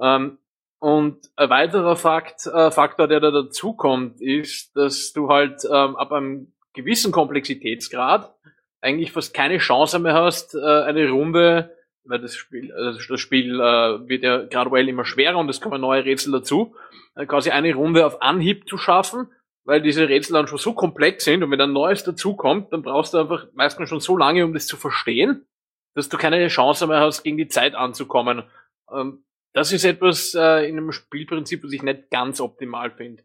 Ähm, 0.00 0.38
und 0.78 1.30
ein 1.36 1.48
weiterer 1.48 1.96
Fakt, 1.96 2.46
äh, 2.46 2.70
Faktor, 2.70 3.08
der 3.08 3.20
da 3.20 3.30
dazukommt, 3.30 4.20
ist, 4.20 4.76
dass 4.76 5.12
du 5.14 5.28
halt 5.30 5.62
ähm, 5.64 5.96
ab 5.96 6.12
einem 6.12 6.52
gewissen 6.74 7.10
Komplexitätsgrad 7.10 8.34
eigentlich 8.82 9.12
fast 9.12 9.32
keine 9.32 9.58
Chance 9.58 9.98
mehr 9.98 10.12
hast, 10.12 10.54
äh, 10.54 10.58
eine 10.58 11.08
Runde, 11.08 11.74
weil 12.04 12.20
das 12.20 12.36
Spiel, 12.36 12.72
also 12.72 13.00
das 13.08 13.20
Spiel 13.20 13.60
äh, 13.60 14.08
wird 14.08 14.22
ja 14.22 14.44
graduell 14.44 14.88
immer 14.88 15.04
schwerer 15.04 15.38
und 15.38 15.48
es 15.48 15.60
kommen 15.60 15.80
neue 15.80 16.04
Rätsel 16.04 16.32
dazu, 16.32 16.74
äh, 17.14 17.26
quasi 17.26 17.50
eine 17.50 17.74
Runde 17.74 18.06
auf 18.06 18.20
Anhieb 18.22 18.68
zu 18.68 18.76
schaffen, 18.76 19.28
weil 19.64 19.80
diese 19.80 20.08
Rätsel 20.08 20.34
dann 20.34 20.46
schon 20.46 20.58
so 20.58 20.74
komplex 20.74 21.24
sind 21.24 21.42
und 21.42 21.50
wenn 21.50 21.60
ein 21.60 21.72
neues 21.72 22.04
dazukommt, 22.04 22.72
dann 22.72 22.82
brauchst 22.82 23.14
du 23.14 23.18
einfach 23.18 23.46
meistens 23.54 23.88
schon 23.88 24.00
so 24.00 24.16
lange, 24.16 24.44
um 24.44 24.52
das 24.52 24.66
zu 24.66 24.76
verstehen, 24.76 25.46
dass 25.94 26.08
du 26.08 26.18
keine 26.18 26.46
Chance 26.48 26.86
mehr 26.86 27.00
hast, 27.00 27.22
gegen 27.22 27.38
die 27.38 27.48
Zeit 27.48 27.74
anzukommen. 27.74 28.44
Ähm, 28.92 29.24
das 29.54 29.72
ist 29.72 29.84
etwas 29.84 30.34
äh, 30.34 30.68
in 30.68 30.76
einem 30.76 30.92
Spielprinzip, 30.92 31.64
was 31.64 31.72
ich 31.72 31.82
nicht 31.82 32.10
ganz 32.10 32.40
optimal 32.40 32.90
finde. 32.90 33.22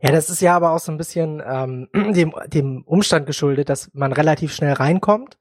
Ja, 0.00 0.10
das 0.10 0.28
ist 0.28 0.40
ja 0.40 0.56
aber 0.56 0.72
auch 0.72 0.80
so 0.80 0.90
ein 0.90 0.98
bisschen 0.98 1.40
ähm, 1.46 1.88
dem, 2.12 2.34
dem 2.48 2.82
Umstand 2.82 3.26
geschuldet, 3.26 3.68
dass 3.68 3.90
man 3.94 4.12
relativ 4.12 4.52
schnell 4.52 4.72
reinkommt 4.72 5.38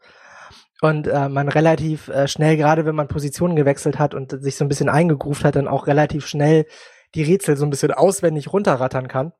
und 0.81 1.07
äh, 1.07 1.29
man 1.29 1.49
relativ 1.49 2.07
äh, 2.07 2.27
schnell, 2.27 2.57
gerade 2.57 2.85
wenn 2.85 2.95
man 2.95 3.07
Positionen 3.07 3.55
gewechselt 3.55 3.99
hat 3.99 4.13
und 4.13 4.41
sich 4.41 4.55
so 4.55 4.63
ein 4.63 4.69
bisschen 4.69 4.89
eingegruft 4.89 5.43
hat, 5.43 5.55
dann 5.55 5.67
auch 5.67 5.87
relativ 5.87 6.25
schnell 6.25 6.65
die 7.15 7.23
Rätsel 7.23 7.57
so 7.57 7.65
ein 7.65 7.69
bisschen 7.69 7.91
auswendig 7.91 8.53
runterrattern 8.53 9.07
kann. 9.07 9.33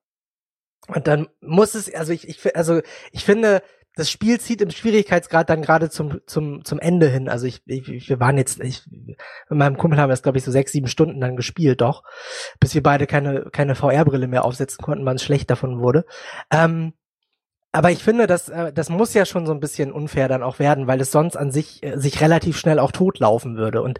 Und 0.88 1.08
dann 1.08 1.28
muss 1.42 1.76
es, 1.76 1.94
also 1.94 2.12
ich, 2.14 2.28
ich 2.28 2.56
also 2.56 2.82
ich 3.12 3.24
finde, 3.24 3.62
das 3.96 4.10
Spiel 4.10 4.40
zieht 4.40 4.62
im 4.62 4.72
Schwierigkeitsgrad 4.72 5.50
dann 5.50 5.62
gerade 5.62 5.90
zum, 5.90 6.22
zum, 6.26 6.64
zum 6.64 6.80
Ende 6.80 7.08
hin. 7.10 7.28
Also 7.28 7.48
ich, 7.48 7.62
ich 7.66 8.10
wir 8.10 8.20
waren 8.20 8.38
jetzt, 8.38 8.62
ich, 8.62 8.88
mit 8.90 9.18
meinem 9.50 9.78
Kumpel 9.78 10.00
haben 10.00 10.10
wir 10.10 10.14
das, 10.14 10.24
glaube 10.24 10.38
ich, 10.38 10.44
so 10.44 10.52
sechs, 10.52 10.72
sieben 10.72 10.88
Stunden 10.88 11.20
dann 11.20 11.36
gespielt, 11.36 11.82
doch, 11.82 12.04
bis 12.60 12.74
wir 12.74 12.84
beide 12.84 13.08
keine, 13.08 13.50
keine 13.52 13.76
VR-Brille 13.76 14.28
mehr 14.28 14.46
aufsetzen 14.46 14.84
konnten, 14.84 15.06
weil 15.06 15.16
es 15.16 15.24
schlecht 15.24 15.50
davon 15.50 15.82
wurde. 15.82 16.06
Ähm, 16.52 16.94
aber 17.72 17.92
ich 17.92 18.04
finde, 18.04 18.28
das, 18.28 18.50
äh, 18.50 18.74
das 18.74 18.90
muss 18.90 19.14
ja 19.14 19.26
schon 19.26 19.46
so 19.46 19.54
ein 19.54 19.60
bisschen 19.60 19.92
unfair 19.92 20.28
dann 20.28 20.44
auch 20.44 20.60
werden, 20.60 20.88
weil 20.88 21.02
es 21.02 21.12
sonst 21.12 21.36
an 21.36 21.52
sich 21.52 21.84
äh, 21.84 21.98
sich 21.98 22.22
relativ 22.22 22.58
schnell 22.58 22.80
auch 22.80 22.92
totlaufen 22.92 23.58
würde. 23.58 23.82
Und 23.82 24.00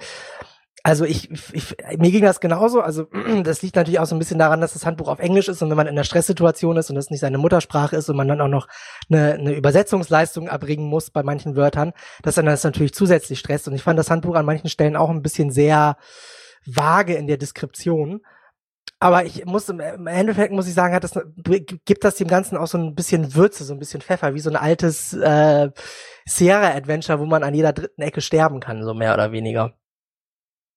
also 0.82 1.06
ich, 1.06 1.30
ich, 1.54 1.76
mir 1.98 2.10
ging 2.10 2.24
das 2.24 2.40
genauso. 2.40 2.82
Also 2.82 3.08
das 3.44 3.62
liegt 3.62 3.76
natürlich 3.76 4.00
auch 4.00 4.06
so 4.06 4.16
ein 4.16 4.20
bisschen 4.20 4.40
daran, 4.40 4.62
dass 4.62 4.74
das 4.74 4.86
Handbuch 4.86 5.08
auf 5.08 5.20
Englisch 5.20 5.50
ist 5.50 5.62
und 5.62 5.70
wenn 5.70 5.78
man 5.78 5.88
in 5.88 5.94
einer 5.94 6.04
Stresssituation 6.04 6.78
ist 6.78 6.90
und 6.90 6.96
das 6.96 7.10
nicht 7.10 7.20
seine 7.20 7.38
Muttersprache 7.38 7.96
ist 7.96 8.10
und 8.10 8.18
man 8.18 8.28
dann 8.28 8.42
auch 8.42 8.48
noch 8.48 8.68
eine, 9.10 9.34
eine 9.34 9.54
Übersetzungsleistung 9.54 10.48
erbringen 10.48 10.88
muss 10.88 11.12
bei 11.12 11.22
manchen 11.22 11.56
Wörtern, 11.56 11.94
dass 12.24 12.36
dann 12.36 12.46
das 12.46 12.64
natürlich 12.64 12.94
zusätzlich 12.94 13.40
stresst. 13.40 13.68
Und 13.68 13.76
ich 13.76 13.84
fand 13.84 14.00
das 14.00 14.10
Handbuch 14.10 14.36
an 14.36 14.46
manchen 14.46 14.70
Stellen 14.70 14.96
auch 14.96 15.10
ein 15.10 15.22
bisschen 15.22 15.52
sehr 15.52 15.98
vage 16.66 17.14
in 17.14 17.28
der 17.28 17.38
Deskription. 17.38 18.22
Aber 19.02 19.24
ich 19.24 19.46
muss 19.46 19.70
im 19.70 19.80
Endeffekt 20.08 20.52
muss 20.52 20.68
ich 20.68 20.74
sagen, 20.74 20.94
hat 20.94 21.06
das 21.06 21.18
gibt 21.86 22.04
das 22.04 22.16
dem 22.16 22.28
Ganzen 22.28 22.58
auch 22.58 22.68
so 22.68 22.78
ein 22.78 22.96
bisschen 22.96 23.34
Würze, 23.34 23.64
so 23.64 23.74
ein 23.74 23.80
bisschen 23.80 24.02
Pfeffer, 24.02 24.34
wie 24.34 24.40
so 24.40 24.50
ein 24.50 24.58
altes 24.58 25.14
äh, 25.14 25.72
Sierra 26.26 26.72
Adventure, 26.72 27.20
wo 27.20 27.26
man 27.26 27.44
an 27.44 27.54
jeder 27.54 27.72
dritten 27.72 28.02
Ecke 28.02 28.20
sterben 28.20 28.60
kann, 28.60 28.84
so 28.84 28.94
mehr 28.94 29.14
oder 29.14 29.32
weniger. 29.32 29.74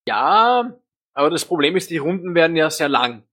Ja, 0.06 0.72
aber 1.14 1.30
das 1.30 1.44
Problem 1.44 1.76
ist, 1.76 1.90
die 1.90 1.98
Runden 1.98 2.34
werden 2.34 2.56
ja 2.56 2.70
sehr 2.70 2.88
lang 2.88 3.24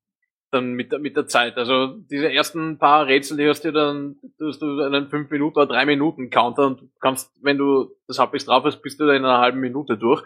dann 0.51 0.73
mit 0.73 0.91
der, 0.91 0.99
mit 0.99 1.15
der 1.15 1.27
Zeit. 1.27 1.57
Also 1.57 1.87
diese 2.09 2.31
ersten 2.31 2.79
paar 2.79 3.05
Rätsel, 3.05 3.37
die 3.37 3.47
hast 3.47 3.63
du 3.63 3.71
dann, 3.71 4.15
hast 4.41 4.61
du 4.61 4.81
einen 4.81 5.09
5 5.09 5.29
Minuten 5.29 5.59
oder 5.59 5.67
3 5.67 5.85
Minuten 5.85 6.29
Counter 6.29 6.65
und 6.65 6.89
kannst, 6.99 7.31
wenn 7.41 7.57
du 7.57 7.95
das 8.07 8.19
halbwegs 8.19 8.45
drauf 8.45 8.63
hast, 8.63 8.81
bist 8.81 8.99
du 8.99 9.05
da 9.05 9.13
in 9.13 9.23
einer 9.23 9.39
halben 9.39 9.59
Minute 9.59 9.97
durch. 9.97 10.23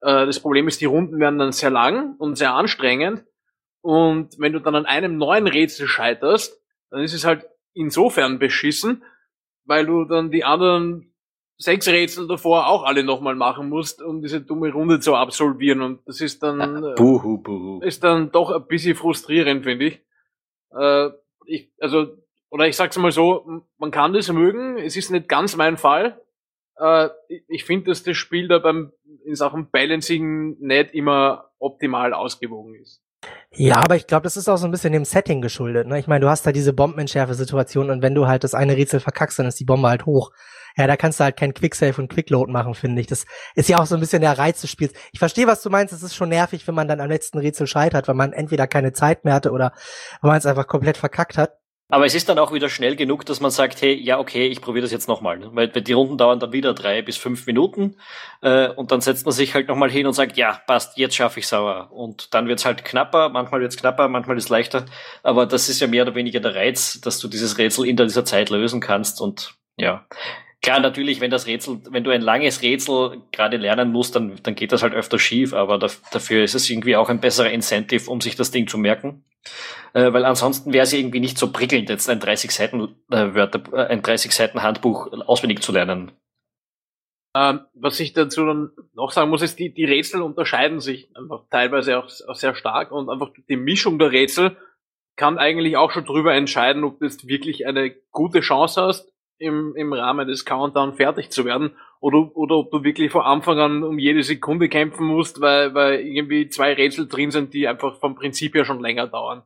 Äh, 0.00 0.26
das 0.26 0.40
Problem 0.40 0.66
ist, 0.66 0.80
die 0.80 0.86
Runden 0.86 1.20
werden 1.20 1.38
dann 1.38 1.52
sehr 1.52 1.70
lang 1.70 2.16
und 2.18 2.36
sehr 2.36 2.54
anstrengend. 2.54 3.24
Und 3.80 4.38
wenn 4.38 4.52
du 4.52 4.60
dann 4.60 4.74
an 4.74 4.86
einem 4.86 5.16
neuen 5.16 5.46
Rätsel 5.46 5.86
scheiterst, 5.86 6.60
dann 6.90 7.02
ist 7.02 7.14
es 7.14 7.24
halt 7.24 7.46
insofern 7.74 8.38
beschissen, 8.38 9.04
weil 9.64 9.86
du 9.86 10.04
dann 10.04 10.30
die 10.30 10.44
anderen 10.44 11.14
sechs 11.58 11.88
Rätsel 11.88 12.28
davor 12.28 12.68
auch 12.68 12.84
alle 12.84 13.04
nochmal 13.04 13.34
machen 13.34 13.68
musst, 13.68 14.00
um 14.00 14.22
diese 14.22 14.40
dumme 14.40 14.72
Runde 14.72 15.00
zu 15.00 15.14
absolvieren. 15.14 15.82
Und 15.82 16.06
das 16.06 16.20
ist 16.20 16.42
dann, 16.42 16.84
äh, 16.84 16.94
buhu, 16.94 17.38
buhu. 17.38 17.80
ist 17.82 18.04
dann 18.04 18.30
doch 18.30 18.50
ein 18.50 18.66
bisschen 18.66 18.94
frustrierend, 18.94 19.64
finde 19.64 19.86
ich. 19.86 20.00
Äh, 20.72 21.10
ich. 21.46 21.70
Also, 21.80 22.16
oder 22.50 22.66
ich 22.66 22.76
sag's 22.76 22.96
mal 22.96 23.12
so, 23.12 23.62
man 23.76 23.90
kann 23.90 24.12
das 24.12 24.32
mögen, 24.32 24.78
es 24.78 24.96
ist 24.96 25.10
nicht 25.10 25.28
ganz 25.28 25.56
mein 25.56 25.76
Fall. 25.76 26.20
Äh, 26.76 27.08
ich 27.48 27.64
finde, 27.64 27.86
dass 27.90 28.04
das 28.04 28.16
Spiel 28.16 28.48
da 28.48 28.58
beim, 28.58 28.92
in 29.24 29.34
Sachen 29.34 29.70
Balancing 29.70 30.56
nicht 30.60 30.94
immer 30.94 31.50
optimal 31.58 32.14
ausgewogen 32.14 32.76
ist. 32.76 33.02
Ja, 33.54 33.76
aber 33.76 33.96
ich 33.96 34.06
glaube, 34.06 34.24
das 34.24 34.36
ist 34.36 34.48
auch 34.48 34.58
so 34.58 34.66
ein 34.66 34.70
bisschen 34.70 34.92
dem 34.92 35.04
Setting 35.04 35.40
geschuldet. 35.40 35.86
Ne? 35.86 35.98
Ich 35.98 36.06
meine, 36.06 36.20
du 36.20 36.28
hast 36.28 36.46
da 36.46 36.52
diese 36.52 36.72
Bombenentschärfe-Situation 36.74 37.90
und 37.90 38.02
wenn 38.02 38.14
du 38.14 38.26
halt 38.28 38.44
das 38.44 38.54
eine 38.54 38.76
Rätsel 38.76 39.00
verkackst, 39.00 39.38
dann 39.38 39.46
ist 39.46 39.58
die 39.58 39.64
Bombe 39.64 39.88
halt 39.88 40.04
hoch. 40.06 40.32
Ja, 40.76 40.86
da 40.86 40.96
kannst 40.96 41.18
du 41.18 41.24
halt 41.24 41.36
kein 41.36 41.54
Quicksave 41.54 42.00
und 42.00 42.08
Quickload 42.08 42.52
machen, 42.52 42.74
finde 42.74 43.00
ich. 43.00 43.08
Das 43.08 43.24
ist 43.54 43.68
ja 43.68 43.78
auch 43.78 43.86
so 43.86 43.96
ein 43.96 44.00
bisschen 44.00 44.20
der 44.20 44.38
Reiz 44.38 44.60
des 44.60 44.70
Spiels. 44.70 44.92
Ich 45.12 45.18
verstehe, 45.18 45.46
was 45.46 45.62
du 45.62 45.70
meinst. 45.70 45.92
Es 45.92 46.02
ist 46.02 46.14
schon 46.14 46.28
nervig, 46.28 46.68
wenn 46.68 46.74
man 46.74 46.86
dann 46.86 47.00
am 47.00 47.08
letzten 47.08 47.38
Rätsel 47.38 47.66
scheitert, 47.66 48.06
weil 48.06 48.14
man 48.14 48.32
entweder 48.32 48.66
keine 48.68 48.92
Zeit 48.92 49.24
mehr 49.24 49.34
hatte 49.34 49.50
oder 49.50 49.72
weil 50.20 50.30
man 50.30 50.38
es 50.38 50.46
einfach 50.46 50.66
komplett 50.66 50.96
verkackt 50.96 51.38
hat. 51.38 51.56
Aber 51.90 52.04
es 52.04 52.14
ist 52.14 52.28
dann 52.28 52.38
auch 52.38 52.52
wieder 52.52 52.68
schnell 52.68 52.96
genug, 52.96 53.24
dass 53.24 53.40
man 53.40 53.50
sagt, 53.50 53.80
hey, 53.80 53.94
ja, 53.94 54.18
okay, 54.18 54.46
ich 54.46 54.60
probiere 54.60 54.82
das 54.82 54.92
jetzt 54.92 55.08
nochmal. 55.08 55.40
Weil 55.54 55.68
die 55.68 55.92
Runden 55.94 56.18
dauern 56.18 56.38
dann 56.38 56.52
wieder 56.52 56.74
drei 56.74 57.00
bis 57.00 57.16
fünf 57.16 57.46
Minuten 57.46 57.96
äh, 58.42 58.68
und 58.68 58.92
dann 58.92 59.00
setzt 59.00 59.24
man 59.24 59.32
sich 59.32 59.54
halt 59.54 59.68
nochmal 59.68 59.90
hin 59.90 60.06
und 60.06 60.12
sagt, 60.12 60.36
ja, 60.36 60.60
passt, 60.66 60.98
jetzt 60.98 61.16
schaffe 61.16 61.40
ich 61.40 61.48
sauer. 61.48 61.90
Und 61.90 62.34
dann 62.34 62.46
wird's 62.46 62.66
halt 62.66 62.84
knapper, 62.84 63.30
manchmal 63.30 63.62
wird's 63.62 63.78
knapper, 63.78 64.08
manchmal 64.08 64.36
ist 64.36 64.50
leichter. 64.50 64.84
Aber 65.22 65.46
das 65.46 65.70
ist 65.70 65.80
ja 65.80 65.86
mehr 65.86 66.02
oder 66.02 66.14
weniger 66.14 66.40
der 66.40 66.54
Reiz, 66.54 67.00
dass 67.00 67.20
du 67.20 67.28
dieses 67.28 67.56
Rätsel 67.56 67.86
in 67.86 67.96
dieser 67.96 68.26
Zeit 68.26 68.50
lösen 68.50 68.80
kannst 68.80 69.22
und 69.22 69.54
ja. 69.78 70.06
Klar, 70.60 70.80
natürlich, 70.80 71.20
wenn 71.20 71.30
das 71.30 71.46
Rätsel, 71.46 71.80
wenn 71.90 72.02
du 72.02 72.10
ein 72.10 72.20
langes 72.20 72.62
Rätsel 72.62 73.22
gerade 73.30 73.56
lernen 73.58 73.92
musst, 73.92 74.16
dann, 74.16 74.40
dann 74.42 74.56
geht 74.56 74.72
das 74.72 74.82
halt 74.82 74.92
öfter 74.92 75.18
schief, 75.18 75.54
aber 75.54 75.78
dafür 75.78 76.42
ist 76.42 76.54
es 76.54 76.68
irgendwie 76.68 76.96
auch 76.96 77.08
ein 77.08 77.20
besserer 77.20 77.50
Incentive, 77.50 78.10
um 78.10 78.20
sich 78.20 78.34
das 78.34 78.50
Ding 78.50 78.66
zu 78.66 78.76
merken. 78.76 79.24
Äh, 79.94 80.12
weil 80.12 80.24
ansonsten 80.24 80.72
wäre 80.72 80.82
es 80.82 80.92
irgendwie 80.92 81.20
nicht 81.20 81.38
so 81.38 81.52
prickelnd, 81.52 81.88
jetzt 81.88 82.10
ein 82.10 82.18
30 82.18 82.50
Seiten 82.50 82.88
äh, 83.10 83.34
Wörter, 83.34 83.88
ein 83.88 84.02
30 84.02 84.32
Seiten 84.32 84.62
Handbuch 84.62 85.12
auswendig 85.26 85.62
zu 85.62 85.70
lernen. 85.70 86.10
Ähm, 87.36 87.60
was 87.74 88.00
ich 88.00 88.12
dazu 88.12 88.44
dann 88.44 88.70
noch 88.94 89.12
sagen 89.12 89.30
muss, 89.30 89.42
ist, 89.42 89.58
die, 89.60 89.72
die 89.72 89.84
Rätsel 89.84 90.22
unterscheiden 90.22 90.80
sich 90.80 91.14
einfach 91.16 91.44
teilweise 91.50 91.98
auch, 91.98 92.08
auch 92.26 92.34
sehr 92.34 92.56
stark 92.56 92.90
und 92.90 93.08
einfach 93.08 93.30
die 93.48 93.56
Mischung 93.56 93.98
der 93.98 94.10
Rätsel 94.10 94.56
kann 95.16 95.38
eigentlich 95.38 95.76
auch 95.76 95.90
schon 95.90 96.04
drüber 96.04 96.34
entscheiden, 96.34 96.84
ob 96.84 96.98
du 96.98 97.04
jetzt 97.04 97.26
wirklich 97.28 97.66
eine 97.66 97.90
gute 98.10 98.40
Chance 98.40 98.82
hast, 98.82 99.12
im, 99.38 99.74
im 99.76 99.92
Rahmen 99.92 100.26
des 100.26 100.44
Countdown 100.44 100.94
fertig 100.94 101.30
zu 101.30 101.44
werden 101.44 101.72
oder, 102.00 102.36
oder 102.36 102.56
ob 102.56 102.70
du 102.70 102.84
wirklich 102.84 103.10
von 103.10 103.22
Anfang 103.22 103.58
an 103.58 103.82
um 103.82 103.98
jede 103.98 104.22
Sekunde 104.22 104.68
kämpfen 104.68 105.06
musst, 105.06 105.40
weil, 105.40 105.74
weil 105.74 106.00
irgendwie 106.00 106.48
zwei 106.48 106.74
Rätsel 106.74 107.08
drin 107.08 107.30
sind, 107.30 107.54
die 107.54 107.66
einfach 107.66 107.98
vom 107.98 108.14
Prinzip 108.14 108.54
her 108.54 108.64
schon 108.64 108.80
länger 108.80 109.06
dauern. 109.06 109.42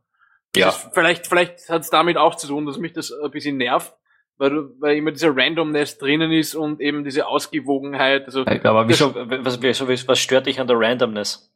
Ja. 0.54 0.68
Ist, 0.68 0.90
vielleicht 0.92 1.26
vielleicht 1.26 1.68
hat 1.68 1.82
es 1.82 1.90
damit 1.90 2.16
auch 2.16 2.34
zu 2.34 2.46
tun, 2.46 2.66
dass 2.66 2.78
mich 2.78 2.92
das 2.92 3.12
ein 3.12 3.30
bisschen 3.30 3.56
nervt, 3.56 3.94
weil, 4.36 4.50
du, 4.50 4.74
weil 4.80 4.96
immer 4.96 5.12
dieser 5.12 5.34
Randomness 5.34 5.98
drinnen 5.98 6.32
ist 6.32 6.54
und 6.54 6.80
eben 6.80 7.04
diese 7.04 7.26
Ausgewogenheit. 7.26 8.26
Also, 8.26 8.44
aber 8.44 8.88
wieso, 8.88 9.14
was, 9.14 9.62
was, 9.62 10.08
was 10.08 10.18
stört 10.18 10.46
dich 10.46 10.60
an 10.60 10.66
der 10.66 10.78
Randomness? 10.78 11.50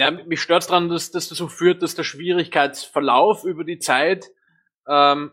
Ja, 0.00 0.12
mich 0.12 0.40
stört's 0.40 0.68
dran, 0.68 0.88
dass, 0.88 1.10
dass 1.10 1.28
das 1.28 1.38
so 1.38 1.48
führt, 1.48 1.82
dass 1.82 1.96
der 1.96 2.04
Schwierigkeitsverlauf 2.04 3.42
über 3.42 3.64
die 3.64 3.80
Zeit 3.80 4.26
ähm, 4.86 5.32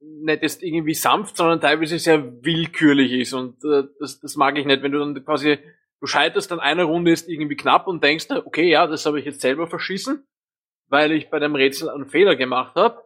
nicht 0.00 0.42
jetzt 0.42 0.62
irgendwie 0.62 0.94
sanft, 0.94 1.36
sondern 1.36 1.60
teilweise 1.60 1.98
sehr 1.98 2.44
willkürlich 2.44 3.12
ist. 3.12 3.32
Und 3.32 3.64
äh, 3.64 3.84
das, 3.98 4.20
das 4.20 4.36
mag 4.36 4.56
ich 4.58 4.66
nicht, 4.66 4.82
wenn 4.82 4.92
du 4.92 4.98
dann 4.98 5.24
quasi, 5.24 5.58
du 6.00 6.06
scheiterst 6.06 6.52
an 6.52 6.60
einer 6.60 6.84
Runde 6.84 7.10
ist 7.10 7.28
irgendwie 7.28 7.56
knapp 7.56 7.86
und 7.86 8.02
denkst, 8.02 8.30
okay, 8.30 8.68
ja, 8.68 8.86
das 8.86 9.06
habe 9.06 9.18
ich 9.18 9.26
jetzt 9.26 9.40
selber 9.40 9.66
verschissen, 9.66 10.26
weil 10.88 11.12
ich 11.12 11.30
bei 11.30 11.38
dem 11.38 11.54
Rätsel 11.54 11.90
einen 11.90 12.08
Fehler 12.08 12.36
gemacht 12.36 12.76
habe. 12.76 13.02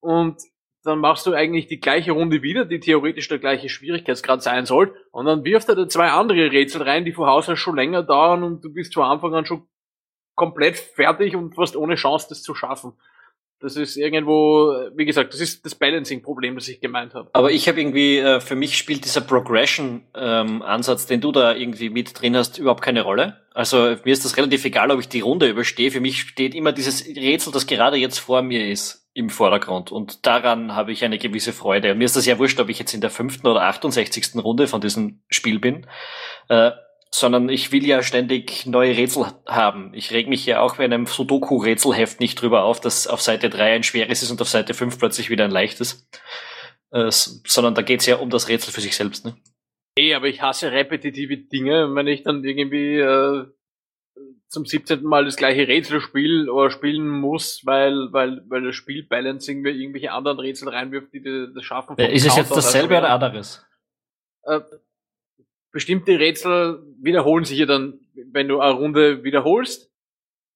Und 0.00 0.42
dann 0.84 1.00
machst 1.00 1.26
du 1.26 1.34
eigentlich 1.34 1.66
die 1.66 1.80
gleiche 1.80 2.12
Runde 2.12 2.42
wieder, 2.42 2.64
die 2.64 2.80
theoretisch 2.80 3.28
der 3.28 3.38
gleiche 3.38 3.68
Schwierigkeitsgrad 3.68 4.42
sein 4.42 4.64
soll. 4.64 4.94
Und 5.10 5.26
dann 5.26 5.44
wirft 5.44 5.68
er 5.68 5.74
da 5.74 5.88
zwei 5.88 6.08
andere 6.10 6.50
Rätsel 6.50 6.82
rein, 6.82 7.04
die 7.04 7.12
vor 7.12 7.26
Haus 7.26 7.48
aus 7.48 7.58
schon 7.58 7.76
länger 7.76 8.02
dauern 8.02 8.42
und 8.42 8.64
du 8.64 8.72
bist 8.72 8.94
von 8.94 9.04
Anfang 9.04 9.34
an 9.34 9.44
schon 9.44 9.68
komplett 10.34 10.76
fertig 10.76 11.34
und 11.34 11.54
fast 11.54 11.76
ohne 11.76 11.96
Chance, 11.96 12.26
das 12.28 12.42
zu 12.42 12.54
schaffen. 12.54 12.92
Das 13.60 13.76
ist 13.76 13.96
irgendwo, 13.96 14.72
wie 14.94 15.04
gesagt, 15.04 15.34
das 15.34 15.40
ist 15.40 15.64
das 15.64 15.74
Balancing-Problem, 15.74 16.54
das 16.54 16.68
ich 16.68 16.80
gemeint 16.80 17.14
habe. 17.14 17.28
Aber 17.32 17.50
ich 17.50 17.68
habe 17.68 17.80
irgendwie, 17.80 18.18
äh, 18.18 18.40
für 18.40 18.54
mich 18.54 18.78
spielt 18.78 19.04
dieser 19.04 19.20
Progression-Ansatz, 19.20 21.02
ähm, 21.02 21.08
den 21.08 21.20
du 21.20 21.32
da 21.32 21.54
irgendwie 21.54 21.90
mit 21.90 22.20
drin 22.20 22.36
hast, 22.36 22.58
überhaupt 22.58 22.82
keine 22.82 23.02
Rolle. 23.02 23.38
Also 23.54 23.96
mir 24.04 24.12
ist 24.12 24.24
das 24.24 24.36
relativ 24.36 24.64
egal, 24.64 24.92
ob 24.92 25.00
ich 25.00 25.08
die 25.08 25.20
Runde 25.20 25.48
überstehe. 25.48 25.90
Für 25.90 26.00
mich 26.00 26.20
steht 26.20 26.54
immer 26.54 26.70
dieses 26.70 27.04
Rätsel, 27.04 27.52
das 27.52 27.66
gerade 27.66 27.96
jetzt 27.96 28.18
vor 28.18 28.42
mir 28.42 28.68
ist, 28.68 29.08
im 29.14 29.30
Vordergrund. 29.30 29.90
Und 29.90 30.24
daran 30.26 30.76
habe 30.76 30.92
ich 30.92 31.04
eine 31.04 31.18
gewisse 31.18 31.52
Freude. 31.52 31.90
Und 31.90 31.98
mir 31.98 32.04
ist 32.04 32.14
das 32.14 32.26
ja 32.26 32.38
wurscht, 32.38 32.60
ob 32.60 32.68
ich 32.68 32.78
jetzt 32.78 32.94
in 32.94 33.00
der 33.00 33.10
fünften 33.10 33.48
oder 33.48 33.62
68. 33.62 34.36
Runde 34.36 34.68
von 34.68 34.80
diesem 34.80 35.22
Spiel 35.28 35.58
bin. 35.58 35.88
Äh, 36.48 36.70
sondern 37.10 37.48
ich 37.48 37.72
will 37.72 37.86
ja 37.86 38.02
ständig 38.02 38.66
neue 38.66 38.96
Rätsel 38.96 39.26
haben. 39.46 39.92
Ich 39.94 40.12
reg 40.12 40.28
mich 40.28 40.44
ja 40.46 40.60
auch 40.60 40.76
bei 40.76 40.84
einem 40.84 41.06
Sudoku-Rätselheft 41.06 42.20
nicht 42.20 42.40
drüber 42.40 42.64
auf, 42.64 42.80
dass 42.80 43.06
auf 43.06 43.22
Seite 43.22 43.48
3 43.50 43.76
ein 43.76 43.82
schweres 43.82 44.22
ist 44.22 44.30
und 44.30 44.40
auf 44.40 44.48
Seite 44.48 44.74
5 44.74 44.98
plötzlich 44.98 45.30
wieder 45.30 45.44
ein 45.44 45.50
leichtes. 45.50 46.08
Äh, 46.90 47.10
sondern 47.10 47.74
da 47.74 47.82
geht's 47.82 48.06
ja 48.06 48.16
um 48.16 48.30
das 48.30 48.48
Rätsel 48.48 48.72
für 48.72 48.80
sich 48.80 48.96
selbst. 48.96 49.24
Ne? 49.24 49.36
Ey, 49.96 50.14
aber 50.14 50.26
ich 50.26 50.42
hasse 50.42 50.72
repetitive 50.72 51.36
Dinge, 51.36 51.94
wenn 51.94 52.06
ich 52.06 52.22
dann 52.22 52.44
irgendwie 52.44 52.98
äh, 52.98 53.46
zum 54.48 54.64
17. 54.64 55.02
Mal 55.02 55.24
das 55.24 55.36
gleiche 55.36 55.68
Rätsel 55.68 56.00
spiele 56.00 56.52
oder 56.52 56.70
spielen 56.70 57.08
muss, 57.08 57.62
weil, 57.64 58.12
weil, 58.12 58.42
weil 58.48 58.64
das 58.64 58.76
Spielbalancing 58.76 59.60
mir 59.60 59.72
irgendwelche 59.72 60.12
anderen 60.12 60.38
Rätsel 60.38 60.68
reinwirft, 60.68 61.12
die 61.12 61.22
das 61.22 61.64
schaffen. 61.64 61.96
Ja, 61.98 62.06
ist 62.06 62.26
es 62.26 62.36
jetzt 62.36 62.56
dasselbe 62.56 62.96
oder 62.96 63.10
anderes? 63.10 63.66
Äh, 64.44 64.60
bestimmte 65.70 66.18
Rätsel 66.18 66.82
wiederholen 67.00 67.44
sich 67.44 67.58
ja 67.58 67.66
dann, 67.66 68.00
wenn 68.32 68.48
du 68.48 68.60
eine 68.60 68.72
Runde 68.72 69.24
wiederholst, 69.24 69.92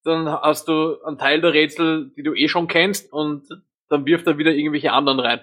dann 0.05 0.27
hast 0.29 0.69
du 0.69 1.01
einen 1.03 1.19
Teil 1.19 1.41
der 1.41 1.53
Rätsel, 1.53 2.11
die 2.17 2.23
du 2.23 2.35
eh 2.35 2.49
schon 2.49 2.67
kennst 2.67 3.13
und 3.13 3.47
dann 3.89 4.07
wirft 4.07 4.27
er 4.27 4.39
wieder 4.39 4.53
irgendwelche 4.53 4.93
anderen 4.93 5.21
rein. 5.21 5.41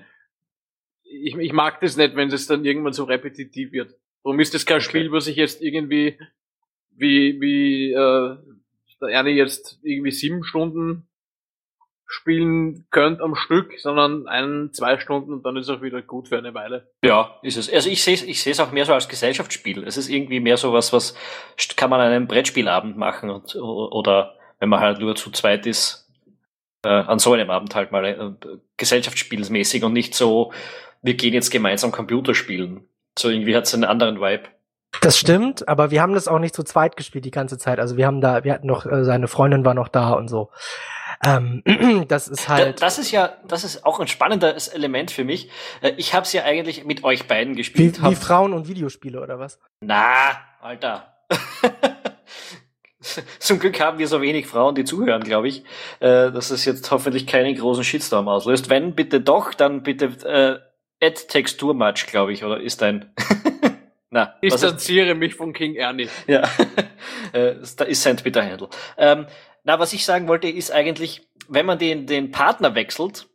Ich, 1.03 1.35
ich 1.35 1.53
mag 1.53 1.79
das 1.81 1.97
nicht, 1.97 2.15
wenn 2.15 2.31
es 2.31 2.47
dann 2.47 2.65
irgendwann 2.65 2.93
so 2.93 3.03
repetitiv 3.05 3.71
wird. 3.71 3.95
Darum 4.23 4.39
ist 4.39 4.53
das 4.53 4.65
kein 4.65 4.77
okay. 4.77 4.85
Spiel, 4.85 5.11
was 5.11 5.27
ich 5.27 5.37
jetzt 5.37 5.61
irgendwie 5.61 6.17
wie, 6.91 7.39
wie 7.39 7.93
äh, 7.93 8.37
der 9.01 9.09
Ernie 9.09 9.31
jetzt 9.31 9.79
irgendwie 9.81 10.11
sieben 10.11 10.43
Stunden 10.43 11.07
spielen 12.11 12.87
könnt 12.89 13.21
am 13.21 13.35
Stück, 13.35 13.73
sondern 13.77 14.27
ein, 14.27 14.71
zwei 14.73 14.97
Stunden 14.97 15.31
und 15.31 15.45
dann 15.45 15.55
ist 15.55 15.69
es 15.69 15.77
auch 15.77 15.83
wieder 15.83 16.01
gut 16.01 16.27
für 16.27 16.39
eine 16.39 16.55
Weile. 16.55 16.89
Ja, 17.03 17.35
ist 17.43 17.55
es. 17.55 17.71
Also 17.71 17.87
ich 17.87 18.03
sehe 18.03 18.15
es 18.15 18.23
ich 18.23 18.41
sehe 18.41 18.51
es 18.51 18.59
auch 18.59 18.71
mehr 18.71 18.85
so 18.85 18.93
als 18.95 19.07
Gesellschaftsspiel. 19.07 19.83
Es 19.83 19.95
ist 19.95 20.09
irgendwie 20.09 20.39
mehr 20.39 20.57
so 20.57 20.73
was, 20.73 20.91
was 20.91 21.13
kann 21.77 21.91
man 21.91 22.01
an 22.01 22.07
einem 22.07 22.27
Brettspielabend 22.27 22.97
machen 22.97 23.29
und, 23.29 23.55
oder 23.55 24.33
wenn 24.57 24.69
man 24.69 24.79
halt 24.79 24.99
nur 24.99 25.15
zu 25.15 25.29
zweit 25.29 25.67
ist, 25.67 26.09
äh, 26.83 26.89
an 26.89 27.19
so 27.19 27.33
einem 27.33 27.51
Abend 27.51 27.75
halt 27.75 27.91
mal 27.91 28.03
äh, 28.03 28.57
gesellschaftsspielsmäßig 28.77 29.83
und 29.83 29.93
nicht 29.93 30.15
so, 30.15 30.51
wir 31.03 31.13
gehen 31.13 31.35
jetzt 31.35 31.51
gemeinsam 31.51 31.91
Computer 31.91 32.33
spielen. 32.33 32.87
So 33.19 33.29
irgendwie 33.29 33.55
hat 33.55 33.65
es 33.65 33.73
einen 33.75 33.83
anderen 33.83 34.19
Vibe. 34.19 34.45
Das 35.01 35.19
stimmt, 35.19 35.67
aber 35.67 35.91
wir 35.91 36.01
haben 36.01 36.15
das 36.15 36.27
auch 36.27 36.39
nicht 36.39 36.55
zu 36.55 36.63
zweit 36.63 36.97
gespielt 36.97 37.23
die 37.23 37.31
ganze 37.31 37.59
Zeit. 37.59 37.79
Also 37.79 37.97
wir 37.97 38.07
haben 38.07 38.19
da, 38.19 38.43
wir 38.43 38.51
hatten 38.51 38.65
noch, 38.65 38.87
äh, 38.87 39.03
seine 39.03 39.27
Freundin 39.27 39.63
war 39.63 39.75
noch 39.75 39.89
da 39.89 40.13
und 40.13 40.27
so. 40.27 40.49
Ähm, 41.23 41.63
das 42.07 42.27
ist 42.27 42.47
halt. 42.47 42.81
Das 42.81 42.97
ist 42.97 43.11
ja, 43.11 43.37
das 43.47 43.63
ist 43.63 43.85
auch 43.85 43.99
ein 43.99 44.07
spannendes 44.07 44.67
Element 44.67 45.11
für 45.11 45.23
mich. 45.23 45.49
Äh, 45.81 45.93
ich 45.97 46.13
habe 46.13 46.23
es 46.23 46.33
ja 46.33 46.43
eigentlich 46.43 46.85
mit 46.85 47.03
euch 47.03 47.27
beiden 47.27 47.55
gespielt. 47.55 48.01
Wie, 48.01 48.11
wie 48.11 48.15
Frauen 48.15 48.53
und 48.53 48.67
Videospiele 48.67 49.21
oder 49.21 49.39
was? 49.39 49.59
Na, 49.81 50.31
Alter. 50.61 51.15
Zum 53.39 53.59
Glück 53.59 53.79
haben 53.79 53.97
wir 53.97 54.07
so 54.07 54.21
wenig 54.21 54.47
Frauen, 54.47 54.75
die 54.75 54.83
zuhören, 54.83 55.23
glaube 55.23 55.47
ich, 55.47 55.63
äh, 55.99 56.31
dass 56.31 56.51
es 56.51 56.65
jetzt 56.65 56.91
hoffentlich 56.91 57.27
keinen 57.27 57.55
großen 57.55 57.83
Shitstorm 57.83 58.27
auslöst. 58.27 58.69
Wenn 58.69 58.93
bitte 58.93 59.21
doch, 59.21 59.53
dann 59.53 59.83
bitte 59.83 60.05
äh, 61.01 61.05
Add 61.05 61.27
Texturmatch, 61.27 62.07
glaube 62.07 62.33
ich, 62.33 62.43
oder 62.43 62.59
ist 62.59 62.83
ein 62.83 63.13
Na, 64.11 64.35
ich 64.41 64.51
distanziere 64.53 65.13
mich 65.13 65.35
von 65.35 65.53
King 65.53 65.75
Ernie. 65.75 66.09
Ja, 66.25 66.41
äh, 67.31 67.55
da 67.77 67.83
ist 67.85 68.01
sein 68.01 68.17
Twitter-Handle. 68.17 68.69
Ähm, 68.97 69.27
na, 69.63 69.79
was 69.79 69.93
ich 69.93 70.05
sagen 70.05 70.27
wollte, 70.27 70.49
ist 70.49 70.71
eigentlich, 70.71 71.27
wenn 71.47 71.65
man 71.65 71.79
den, 71.79 72.05
den 72.07 72.31
Partner 72.31 72.75
wechselt, 72.75 73.27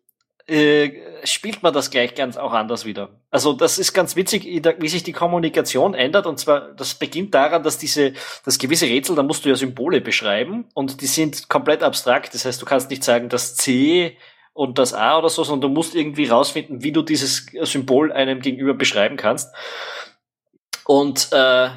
äh, 0.47 0.93
spielt 1.25 1.62
man 1.62 1.73
das 1.73 1.90
gleich 1.90 2.14
ganz 2.14 2.37
auch 2.37 2.52
anders 2.52 2.85
wieder. 2.85 3.21
Also 3.31 3.54
das 3.54 3.78
ist 3.78 3.95
ganz 3.95 4.14
witzig, 4.14 4.45
wie 4.45 4.88
sich 4.88 5.02
die 5.02 5.12
Kommunikation 5.12 5.95
ändert. 5.95 6.26
Und 6.26 6.38
zwar, 6.38 6.73
das 6.73 6.95
beginnt 6.95 7.35
daran, 7.35 7.62
dass 7.62 7.78
diese, 7.78 8.12
das 8.45 8.59
gewisse 8.59 8.87
Rätsel, 8.87 9.16
da 9.16 9.23
musst 9.23 9.45
du 9.45 9.49
ja 9.49 9.57
Symbole 9.57 10.02
beschreiben 10.02 10.66
und 10.75 11.00
die 11.00 11.07
sind 11.07 11.49
komplett 11.49 11.83
abstrakt. 11.83 12.35
Das 12.35 12.45
heißt, 12.45 12.61
du 12.61 12.66
kannst 12.66 12.90
nicht 12.90 13.04
sagen, 13.04 13.31
das 13.31 13.57
C 13.57 14.19
und 14.52 14.78
das 14.78 14.93
A 14.93 15.19
oder 15.19 15.31
so, 15.31 15.45
sondern 15.45 15.71
du 15.71 15.75
musst 15.75 15.95
irgendwie 15.95 16.26
rausfinden, 16.26 16.83
wie 16.83 16.93
du 16.93 17.02
dieses 17.02 17.47
Symbol 17.62 18.12
einem 18.12 18.40
gegenüber 18.40 18.75
beschreiben 18.75 19.16
kannst. 19.16 19.54
Und 20.85 21.28
äh, 21.33 21.71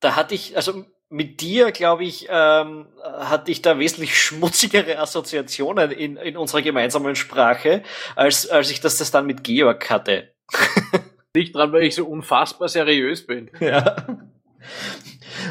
da 0.00 0.16
hatte 0.16 0.34
ich, 0.34 0.54
also 0.54 0.84
mit 1.08 1.40
dir, 1.40 1.70
glaube 1.70 2.04
ich, 2.04 2.26
ähm, 2.30 2.86
hatte 3.02 3.50
ich 3.50 3.62
da 3.62 3.78
wesentlich 3.78 4.18
schmutzigere 4.18 4.98
Assoziationen 4.98 5.90
in, 5.92 6.16
in 6.16 6.36
unserer 6.36 6.62
gemeinsamen 6.62 7.14
Sprache, 7.14 7.82
als, 8.16 8.48
als 8.48 8.70
ich 8.70 8.80
das, 8.80 8.98
das 8.98 9.10
dann 9.10 9.26
mit 9.26 9.44
Georg 9.44 9.88
hatte. 9.88 10.32
Nicht 11.34 11.54
dran, 11.54 11.72
weil 11.72 11.84
ich 11.84 11.94
so 11.94 12.06
unfassbar 12.06 12.68
seriös 12.68 13.26
bin. 13.26 13.50
Ja. 13.60 14.06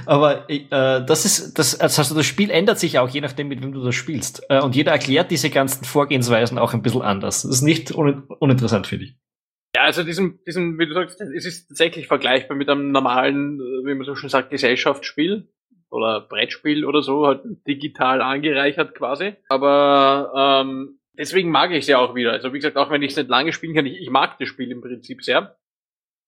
Aber 0.05 0.49
äh, 0.49 1.05
das 1.05 1.25
ist, 1.25 1.57
das, 1.57 1.79
also 1.79 2.15
das 2.15 2.25
Spiel 2.25 2.49
ändert 2.49 2.79
sich 2.79 2.99
auch, 2.99 3.07
je 3.07 3.21
nachdem, 3.21 3.47
mit 3.47 3.63
wem 3.63 3.71
du 3.71 3.83
das 3.83 3.95
spielst. 3.95 4.43
Äh, 4.49 4.61
und 4.61 4.75
jeder 4.75 4.91
erklärt 4.91 5.31
diese 5.31 5.49
ganzen 5.49 5.85
Vorgehensweisen 5.85 6.57
auch 6.57 6.73
ein 6.73 6.81
bisschen 6.81 7.01
anders. 7.01 7.43
Das 7.43 7.51
ist 7.51 7.61
nicht 7.61 7.93
un 7.93 8.23
uninteressant, 8.39 8.87
finde 8.87 9.05
ich. 9.05 9.15
Also 9.85 10.03
diesem, 10.03 10.39
diesem, 10.45 10.77
wie 10.79 10.87
du 10.87 10.93
sagst, 10.93 11.21
es 11.21 11.45
ist 11.45 11.67
tatsächlich 11.67 12.07
vergleichbar 12.07 12.57
mit 12.57 12.69
einem 12.69 12.91
normalen, 12.91 13.59
äh, 13.59 13.87
wie 13.87 13.95
man 13.95 14.05
so 14.05 14.15
schon 14.15 14.29
sagt, 14.29 14.49
Gesellschaftsspiel 14.49 15.47
oder 15.89 16.21
Brettspiel 16.21 16.85
oder 16.85 17.01
so, 17.01 17.27
halt 17.27 17.43
digital 17.67 18.21
angereichert 18.21 18.95
quasi. 18.95 19.35
Aber 19.49 20.63
ähm, 20.65 20.99
deswegen 21.17 21.51
mag 21.51 21.71
ich 21.71 21.79
es 21.79 21.87
ja 21.87 21.99
auch 21.99 22.15
wieder. 22.15 22.31
Also 22.31 22.51
wie 22.51 22.57
gesagt, 22.57 22.77
auch 22.77 22.89
wenn 22.89 23.01
ich 23.01 23.11
es 23.11 23.17
nicht 23.17 23.29
lange 23.29 23.53
spielen 23.53 23.75
kann, 23.75 23.85
ich, 23.85 23.99
ich 24.01 24.09
mag 24.09 24.37
das 24.39 24.49
Spiel 24.49 24.71
im 24.71 24.81
Prinzip 24.81 25.23
sehr 25.23 25.55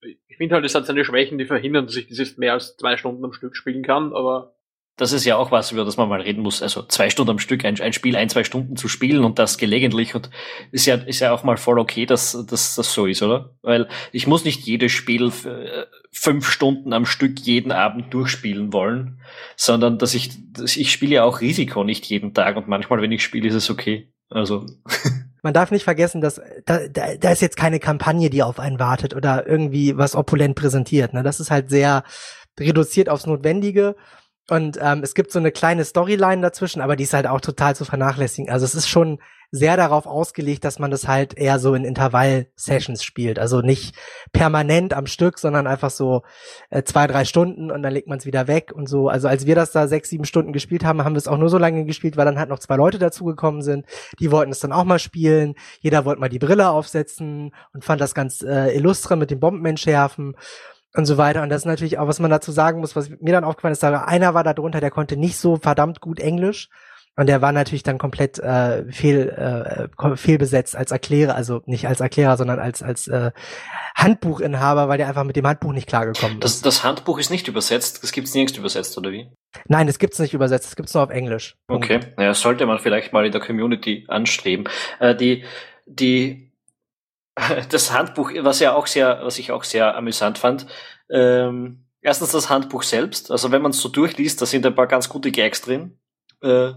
ich 0.01 0.37
finde 0.37 0.55
halt, 0.55 0.65
es 0.65 0.75
hat 0.75 0.85
seine 0.85 1.03
Schwächen, 1.03 1.37
die 1.37 1.45
verhindern, 1.45 1.85
dass 1.85 1.95
ich 1.95 2.07
das 2.07 2.17
jetzt 2.19 2.37
mehr 2.37 2.53
als 2.53 2.77
zwei 2.77 2.97
Stunden 2.97 3.23
am 3.25 3.33
Stück 3.33 3.55
spielen 3.55 3.83
kann, 3.83 4.13
aber. 4.13 4.56
Das 4.97 5.13
ist 5.13 5.25
ja 5.25 5.37
auch 5.37 5.51
was, 5.51 5.71
über 5.71 5.85
das 5.85 5.95
man 5.95 6.09
mal 6.09 6.21
reden 6.21 6.41
muss. 6.41 6.63
Also 6.63 6.81
zwei 6.81 7.11
Stunden 7.11 7.29
am 7.29 7.39
Stück, 7.39 7.63
ein, 7.63 7.79
ein 7.79 7.93
Spiel 7.93 8.15
ein, 8.15 8.29
zwei 8.29 8.43
Stunden 8.43 8.75
zu 8.75 8.87
spielen 8.87 9.23
und 9.23 9.37
das 9.37 9.59
gelegentlich 9.59 10.15
und 10.15 10.31
ist 10.71 10.87
ja, 10.87 10.95
ist 10.95 11.19
ja 11.19 11.31
auch 11.31 11.43
mal 11.43 11.57
voll 11.57 11.77
okay, 11.77 12.07
dass, 12.07 12.31
dass 12.49 12.75
das 12.75 12.91
so 12.91 13.05
ist, 13.05 13.21
oder? 13.21 13.51
Weil 13.61 13.87
ich 14.11 14.25
muss 14.25 14.43
nicht 14.43 14.65
jedes 14.65 14.91
Spiel 14.91 15.31
äh, 15.45 15.85
fünf 16.11 16.49
Stunden 16.49 16.93
am 16.93 17.05
Stück 17.05 17.39
jeden 17.41 17.71
Abend 17.71 18.11
durchspielen 18.11 18.73
wollen, 18.73 19.21
sondern 19.55 19.99
dass 19.99 20.15
ich, 20.15 20.31
dass 20.51 20.75
ich 20.75 20.91
spiele 20.91 21.15
ja 21.15 21.23
auch 21.23 21.41
Risiko 21.41 21.83
nicht 21.83 22.05
jeden 22.07 22.33
Tag 22.33 22.57
und 22.57 22.67
manchmal, 22.67 22.99
wenn 22.99 23.11
ich 23.11 23.23
spiele, 23.23 23.47
ist 23.47 23.53
es 23.53 23.69
okay. 23.69 24.11
Also. 24.29 24.65
Man 25.43 25.53
darf 25.53 25.69
nicht 25.69 25.83
vergessen, 25.83 26.21
dass 26.21 26.41
da, 26.65 26.87
da, 26.87 27.15
da 27.15 27.31
ist 27.31 27.41
jetzt 27.41 27.55
keine 27.55 27.79
Kampagne, 27.79 28.31
die 28.31 28.41
auf 28.41 28.59
einen 28.59 28.79
wartet 28.79 29.15
oder 29.15 29.47
irgendwie 29.47 29.95
was 29.95 30.15
opulent 30.15 30.55
präsentiert. 30.55 31.13
Ne? 31.13 31.21
Das 31.21 31.39
ist 31.39 31.51
halt 31.51 31.69
sehr 31.69 32.03
reduziert 32.59 33.07
aufs 33.07 33.27
Notwendige 33.27 33.95
und 34.49 34.79
ähm, 34.81 35.01
es 35.03 35.13
gibt 35.13 35.31
so 35.31 35.39
eine 35.39 35.51
kleine 35.51 35.83
Storyline 35.83 36.41
dazwischen, 36.41 36.81
aber 36.81 36.95
die 36.95 37.03
ist 37.03 37.13
halt 37.13 37.27
auch 37.27 37.41
total 37.41 37.75
zu 37.75 37.83
vernachlässigen. 37.83 38.49
Also 38.49 38.65
es 38.65 38.75
ist 38.75 38.87
schon 38.87 39.19
sehr 39.51 39.77
darauf 39.77 40.07
ausgelegt, 40.07 40.65
dass 40.65 40.77
man 40.77 40.91
das 40.91 41.07
halt 41.07 41.37
eher 41.37 41.59
so 41.59 41.73
in 41.73 41.85
Intervall-Sessions 41.85 43.03
spielt. 43.03 43.39
Also 43.39 43.61
nicht 43.61 43.95
permanent 44.33 44.93
am 44.93 45.05
Stück, 45.07 45.39
sondern 45.39 45.67
einfach 45.67 45.89
so 45.89 46.23
äh, 46.69 46.83
zwei, 46.83 47.07
drei 47.07 47.23
Stunden 47.23 47.71
und 47.71 47.81
dann 47.81 47.93
legt 47.93 48.07
man 48.07 48.17
es 48.17 48.25
wieder 48.25 48.47
weg 48.47 48.71
und 48.73 48.87
so. 48.87 49.07
Also 49.07 49.27
als 49.27 49.45
wir 49.45 49.55
das 49.55 49.71
da 49.71 49.87
sechs, 49.87 50.09
sieben 50.09 50.25
Stunden 50.25 50.51
gespielt 50.51 50.83
haben, 50.83 51.03
haben 51.03 51.13
wir 51.13 51.19
es 51.19 51.29
auch 51.29 51.37
nur 51.37 51.49
so 51.49 51.57
lange 51.57 51.85
gespielt, 51.85 52.17
weil 52.17 52.25
dann 52.25 52.39
halt 52.39 52.49
noch 52.49 52.59
zwei 52.59 52.75
Leute 52.75 52.99
dazugekommen 52.99 53.61
sind. 53.61 53.85
Die 54.19 54.31
wollten 54.31 54.51
es 54.51 54.59
dann 54.59 54.73
auch 54.73 54.83
mal 54.83 54.99
spielen. 54.99 55.55
Jeder 55.79 56.03
wollte 56.03 56.19
mal 56.19 56.29
die 56.29 56.39
Brille 56.39 56.69
aufsetzen 56.69 57.53
und 57.73 57.85
fand 57.85 58.01
das 58.01 58.13
ganz 58.13 58.41
äh, 58.41 58.75
illustre 58.75 59.15
mit 59.15 59.31
dem 59.31 59.39
Bomben 59.39 59.65
entschärfen 59.65 60.35
und 60.97 61.05
so 61.05 61.17
weiter. 61.17 61.43
Und 61.43 61.49
das 61.49 61.61
ist 61.61 61.65
natürlich 61.65 61.99
auch, 61.99 62.07
was 62.07 62.19
man 62.19 62.31
dazu 62.31 62.51
sagen 62.51 62.79
muss, 62.79 62.95
was 62.95 63.09
mir 63.09 63.31
dann 63.31 63.43
aufgefallen 63.43 63.73
ist, 63.73 63.83
da 63.83 64.03
einer 64.03 64.33
war 64.33 64.43
da 64.43 64.53
drunter, 64.53 64.81
der 64.81 64.91
konnte 64.91 65.15
nicht 65.15 65.37
so 65.37 65.57
verdammt 65.57 66.01
gut 66.01 66.19
Englisch. 66.19 66.69
Und 67.19 67.25
der 67.27 67.41
war 67.41 67.51
natürlich 67.51 67.81
dann 67.81 67.97
komplett 67.97 68.37
äh, 68.37 68.91
fehl, 68.91 69.29
äh, 69.29 70.17
fehlbesetzt 70.17 70.75
als 70.75 70.91
Erklärer, 70.91 71.33
also 71.33 71.63
nicht 71.65 71.87
als 71.87 71.99
Erklärer, 71.99 72.37
sondern 72.37 72.59
als, 72.59 72.83
als 72.83 73.07
äh, 73.07 73.31
Handbuchinhaber, 73.95 74.87
weil 74.87 74.99
der 74.99 75.07
einfach 75.07 75.23
mit 75.23 75.35
dem 75.35 75.47
Handbuch 75.47 75.73
nicht 75.73 75.87
klargekommen 75.87 76.37
ist. 76.37 76.43
Das, 76.43 76.61
das 76.61 76.83
Handbuch 76.83 77.17
ist 77.17 77.31
nicht 77.31 77.47
übersetzt, 77.47 78.03
das 78.03 78.11
gibt's 78.11 78.35
nirgends 78.35 78.55
übersetzt, 78.59 78.95
oder 78.99 79.11
wie? 79.11 79.31
Nein, 79.67 79.87
es 79.87 79.97
gibt's 79.97 80.19
nicht 80.19 80.35
übersetzt, 80.35 80.67
es 80.67 80.75
gibt's 80.75 80.93
nur 80.93 81.03
auf 81.03 81.09
Englisch. 81.09 81.55
Okay, 81.67 82.01
naja, 82.17 82.35
sollte 82.35 82.67
man 82.67 82.77
vielleicht 82.77 83.13
mal 83.13 83.25
in 83.25 83.31
der 83.31 83.41
Community 83.41 84.05
anstreben. 84.09 84.69
Äh, 84.99 85.15
die, 85.15 85.43
die 85.87 86.46
das 87.69 87.93
Handbuch, 87.93 88.31
was 88.39 88.59
ja 88.59 88.73
auch 88.73 88.87
sehr, 88.87 89.19
was 89.23 89.37
ich 89.39 89.51
auch 89.51 89.63
sehr 89.63 89.95
amüsant 89.95 90.37
fand. 90.37 90.65
Ähm, 91.09 91.85
erstens 92.01 92.31
das 92.31 92.49
Handbuch 92.49 92.83
selbst. 92.83 93.31
Also 93.31 93.51
wenn 93.51 93.61
man 93.61 93.71
es 93.71 93.79
so 93.79 93.89
durchliest, 93.89 94.41
da 94.41 94.45
sind 94.45 94.65
ein 94.65 94.75
paar 94.75 94.87
ganz 94.87 95.09
gute 95.09 95.31
Gags 95.31 95.61
drin. 95.61 95.99
Äh, 96.41 96.73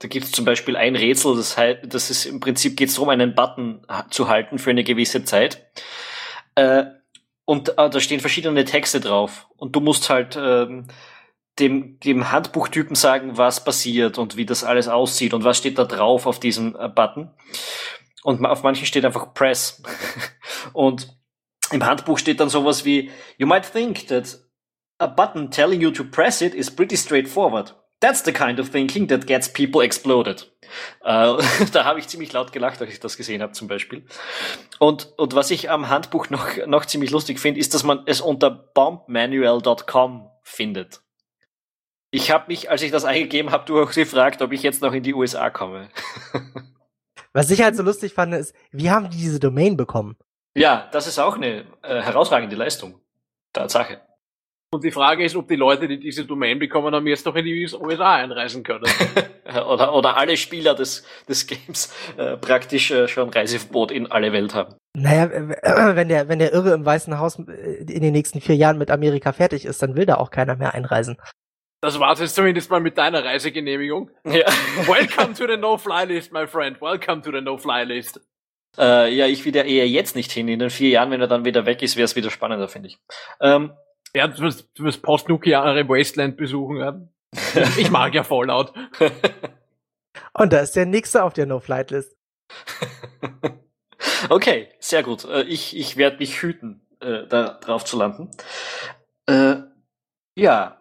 da 0.00 0.08
gibt 0.08 0.26
es 0.26 0.32
zum 0.32 0.44
Beispiel 0.44 0.76
ein 0.76 0.94
Rätsel, 0.94 1.34
das 1.34 1.56
heißt, 1.56 1.80
das 1.88 2.08
ist 2.08 2.24
im 2.24 2.38
Prinzip 2.38 2.76
geht 2.76 2.88
es 2.88 2.94
darum, 2.94 3.08
einen 3.08 3.34
Button 3.34 3.84
zu 4.10 4.28
halten 4.28 4.58
für 4.58 4.70
eine 4.70 4.84
gewisse 4.84 5.24
Zeit. 5.24 5.72
Äh, 6.54 6.84
und 7.44 7.70
äh, 7.70 7.90
da 7.90 8.00
stehen 8.00 8.20
verschiedene 8.20 8.64
Texte 8.64 9.00
drauf. 9.00 9.48
Und 9.56 9.74
du 9.74 9.80
musst 9.80 10.08
halt 10.08 10.38
ähm, 10.40 10.86
dem, 11.58 11.98
dem 12.00 12.30
Handbuchtypen 12.30 12.94
sagen, 12.94 13.36
was 13.36 13.64
passiert 13.64 14.18
und 14.18 14.36
wie 14.36 14.46
das 14.46 14.64
alles 14.64 14.86
aussieht 14.86 15.34
und 15.34 15.44
was 15.44 15.58
steht 15.58 15.78
da 15.78 15.84
drauf 15.84 16.26
auf 16.26 16.38
diesem 16.38 16.76
äh, 16.76 16.88
Button. 16.88 17.30
Und 18.28 18.44
auf 18.44 18.62
manchen 18.62 18.84
steht 18.84 19.06
einfach 19.06 19.32
Press. 19.32 19.82
und 20.74 21.16
im 21.70 21.86
Handbuch 21.86 22.18
steht 22.18 22.40
dann 22.40 22.50
sowas 22.50 22.84
wie, 22.84 23.10
you 23.38 23.46
might 23.46 23.64
think 23.64 24.06
that 24.08 24.36
a 24.98 25.06
button 25.06 25.50
telling 25.50 25.80
you 25.80 25.90
to 25.90 26.04
press 26.04 26.42
it 26.42 26.54
is 26.54 26.70
pretty 26.70 26.98
straightforward. 26.98 27.74
That's 28.00 28.22
the 28.22 28.32
kind 28.32 28.60
of 28.60 28.68
thinking 28.68 29.08
that 29.08 29.26
gets 29.26 29.50
people 29.50 29.82
exploded. 29.82 30.52
Äh, 31.04 31.38
da 31.72 31.84
habe 31.86 32.00
ich 32.00 32.08
ziemlich 32.08 32.30
laut 32.34 32.52
gelacht, 32.52 32.82
als 32.82 32.90
ich 32.90 33.00
das 33.00 33.16
gesehen 33.16 33.40
habe 33.40 33.52
zum 33.52 33.66
Beispiel. 33.66 34.04
Und, 34.78 35.10
und 35.16 35.34
was 35.34 35.50
ich 35.50 35.70
am 35.70 35.88
Handbuch 35.88 36.28
noch, 36.28 36.50
noch 36.66 36.84
ziemlich 36.84 37.10
lustig 37.10 37.40
finde, 37.40 37.60
ist, 37.60 37.72
dass 37.72 37.82
man 37.82 38.02
es 38.04 38.20
unter 38.20 38.50
bombmanual.com 38.50 40.28
findet. 40.42 41.00
Ich 42.10 42.30
habe 42.30 42.44
mich, 42.48 42.70
als 42.70 42.82
ich 42.82 42.90
das 42.90 43.06
eingegeben 43.06 43.52
habe, 43.52 43.64
durchgefragt, 43.64 44.42
ob 44.42 44.52
ich 44.52 44.62
jetzt 44.62 44.82
noch 44.82 44.92
in 44.92 45.02
die 45.02 45.14
USA 45.14 45.48
komme. 45.48 45.88
Was 47.32 47.50
ich 47.50 47.62
halt 47.62 47.76
so 47.76 47.82
lustig 47.82 48.14
fand, 48.14 48.34
ist, 48.34 48.54
wie 48.70 48.90
haben 48.90 49.10
die 49.10 49.18
diese 49.18 49.40
Domain 49.40 49.76
bekommen? 49.76 50.16
Ja, 50.56 50.88
das 50.92 51.06
ist 51.06 51.18
auch 51.18 51.36
eine 51.36 51.64
äh, 51.82 52.02
herausragende 52.02 52.56
Leistung. 52.56 53.00
Tatsache. 53.52 54.00
Und 54.70 54.84
die 54.84 54.90
Frage 54.90 55.24
ist, 55.24 55.34
ob 55.34 55.48
die 55.48 55.56
Leute, 55.56 55.88
die 55.88 55.98
diese 55.98 56.26
Domain 56.26 56.58
bekommen 56.58 56.94
haben, 56.94 57.06
jetzt 57.06 57.24
noch 57.24 57.34
in 57.36 57.44
die 57.44 57.66
USA 57.74 58.16
einreisen 58.16 58.62
können. 58.62 58.84
oder, 59.46 59.94
oder 59.94 60.16
alle 60.18 60.36
Spieler 60.36 60.74
des, 60.74 61.04
des 61.26 61.46
Games 61.46 61.94
äh, 62.18 62.36
praktisch 62.36 62.90
äh, 62.90 63.08
schon 63.08 63.30
Reiseverbot 63.30 63.90
in 63.90 64.10
alle 64.10 64.32
Welt 64.32 64.54
haben. 64.54 64.74
Naja, 64.94 65.30
wenn 65.96 66.08
der, 66.08 66.28
wenn 66.28 66.38
der 66.38 66.52
Irre 66.52 66.74
im 66.74 66.84
Weißen 66.84 67.18
Haus 67.18 67.38
äh, 67.38 67.82
in 67.82 68.02
den 68.02 68.12
nächsten 68.12 68.42
vier 68.42 68.56
Jahren 68.56 68.76
mit 68.76 68.90
Amerika 68.90 69.32
fertig 69.32 69.64
ist, 69.64 69.82
dann 69.82 69.96
will 69.96 70.04
da 70.04 70.16
auch 70.16 70.30
keiner 70.30 70.56
mehr 70.56 70.74
einreisen. 70.74 71.16
Das 71.80 72.00
war's 72.00 72.18
jetzt 72.18 72.34
zumindest 72.34 72.70
mal 72.70 72.80
mit 72.80 72.98
deiner 72.98 73.24
Reisegenehmigung. 73.24 74.10
Ja. 74.24 74.46
Welcome 74.86 75.34
to 75.34 75.46
the 75.46 75.56
No-Fly-List, 75.56 76.32
my 76.32 76.46
friend. 76.46 76.80
Welcome 76.80 77.22
to 77.22 77.30
the 77.30 77.40
No-Fly-List. 77.40 78.20
Äh, 78.76 79.14
ja, 79.14 79.26
ich 79.26 79.44
will 79.44 79.54
ja 79.54 79.62
eher 79.62 79.88
jetzt 79.88 80.16
nicht 80.16 80.32
hin. 80.32 80.48
In 80.48 80.58
den 80.58 80.70
vier 80.70 80.90
Jahren, 80.90 81.10
wenn 81.12 81.20
er 81.20 81.28
dann 81.28 81.44
wieder 81.44 81.66
weg 81.66 81.82
ist, 81.82 81.96
wäre 81.96 82.04
es 82.04 82.16
wieder 82.16 82.30
spannender, 82.30 82.68
finde 82.68 82.88
ich. 82.88 82.98
Ähm, 83.40 83.72
ja, 84.14 84.26
du 84.26 84.42
wirst, 84.42 84.68
du 84.74 84.84
wirst 84.84 85.02
postnukleare 85.02 85.88
Wasteland 85.88 86.36
besuchen. 86.36 86.78
Ja. 86.78 87.00
Ich 87.76 87.90
mag 87.90 88.12
ja 88.12 88.24
Fallout. 88.24 88.72
Und 90.32 90.52
da 90.52 90.60
ist 90.60 90.74
der 90.74 90.86
nächste 90.86 91.22
auf 91.22 91.32
der 91.32 91.46
No-Flight-List. 91.46 92.16
okay, 94.28 94.68
sehr 94.80 95.04
gut. 95.04 95.24
Äh, 95.26 95.42
ich, 95.42 95.76
ich 95.76 95.96
werde 95.96 96.18
mich 96.18 96.42
hüten, 96.42 96.80
äh, 97.00 97.26
da 97.28 97.58
drauf 97.60 97.84
zu 97.84 97.96
landen. 97.96 98.30
Äh, 99.26 99.56
ja, 100.34 100.77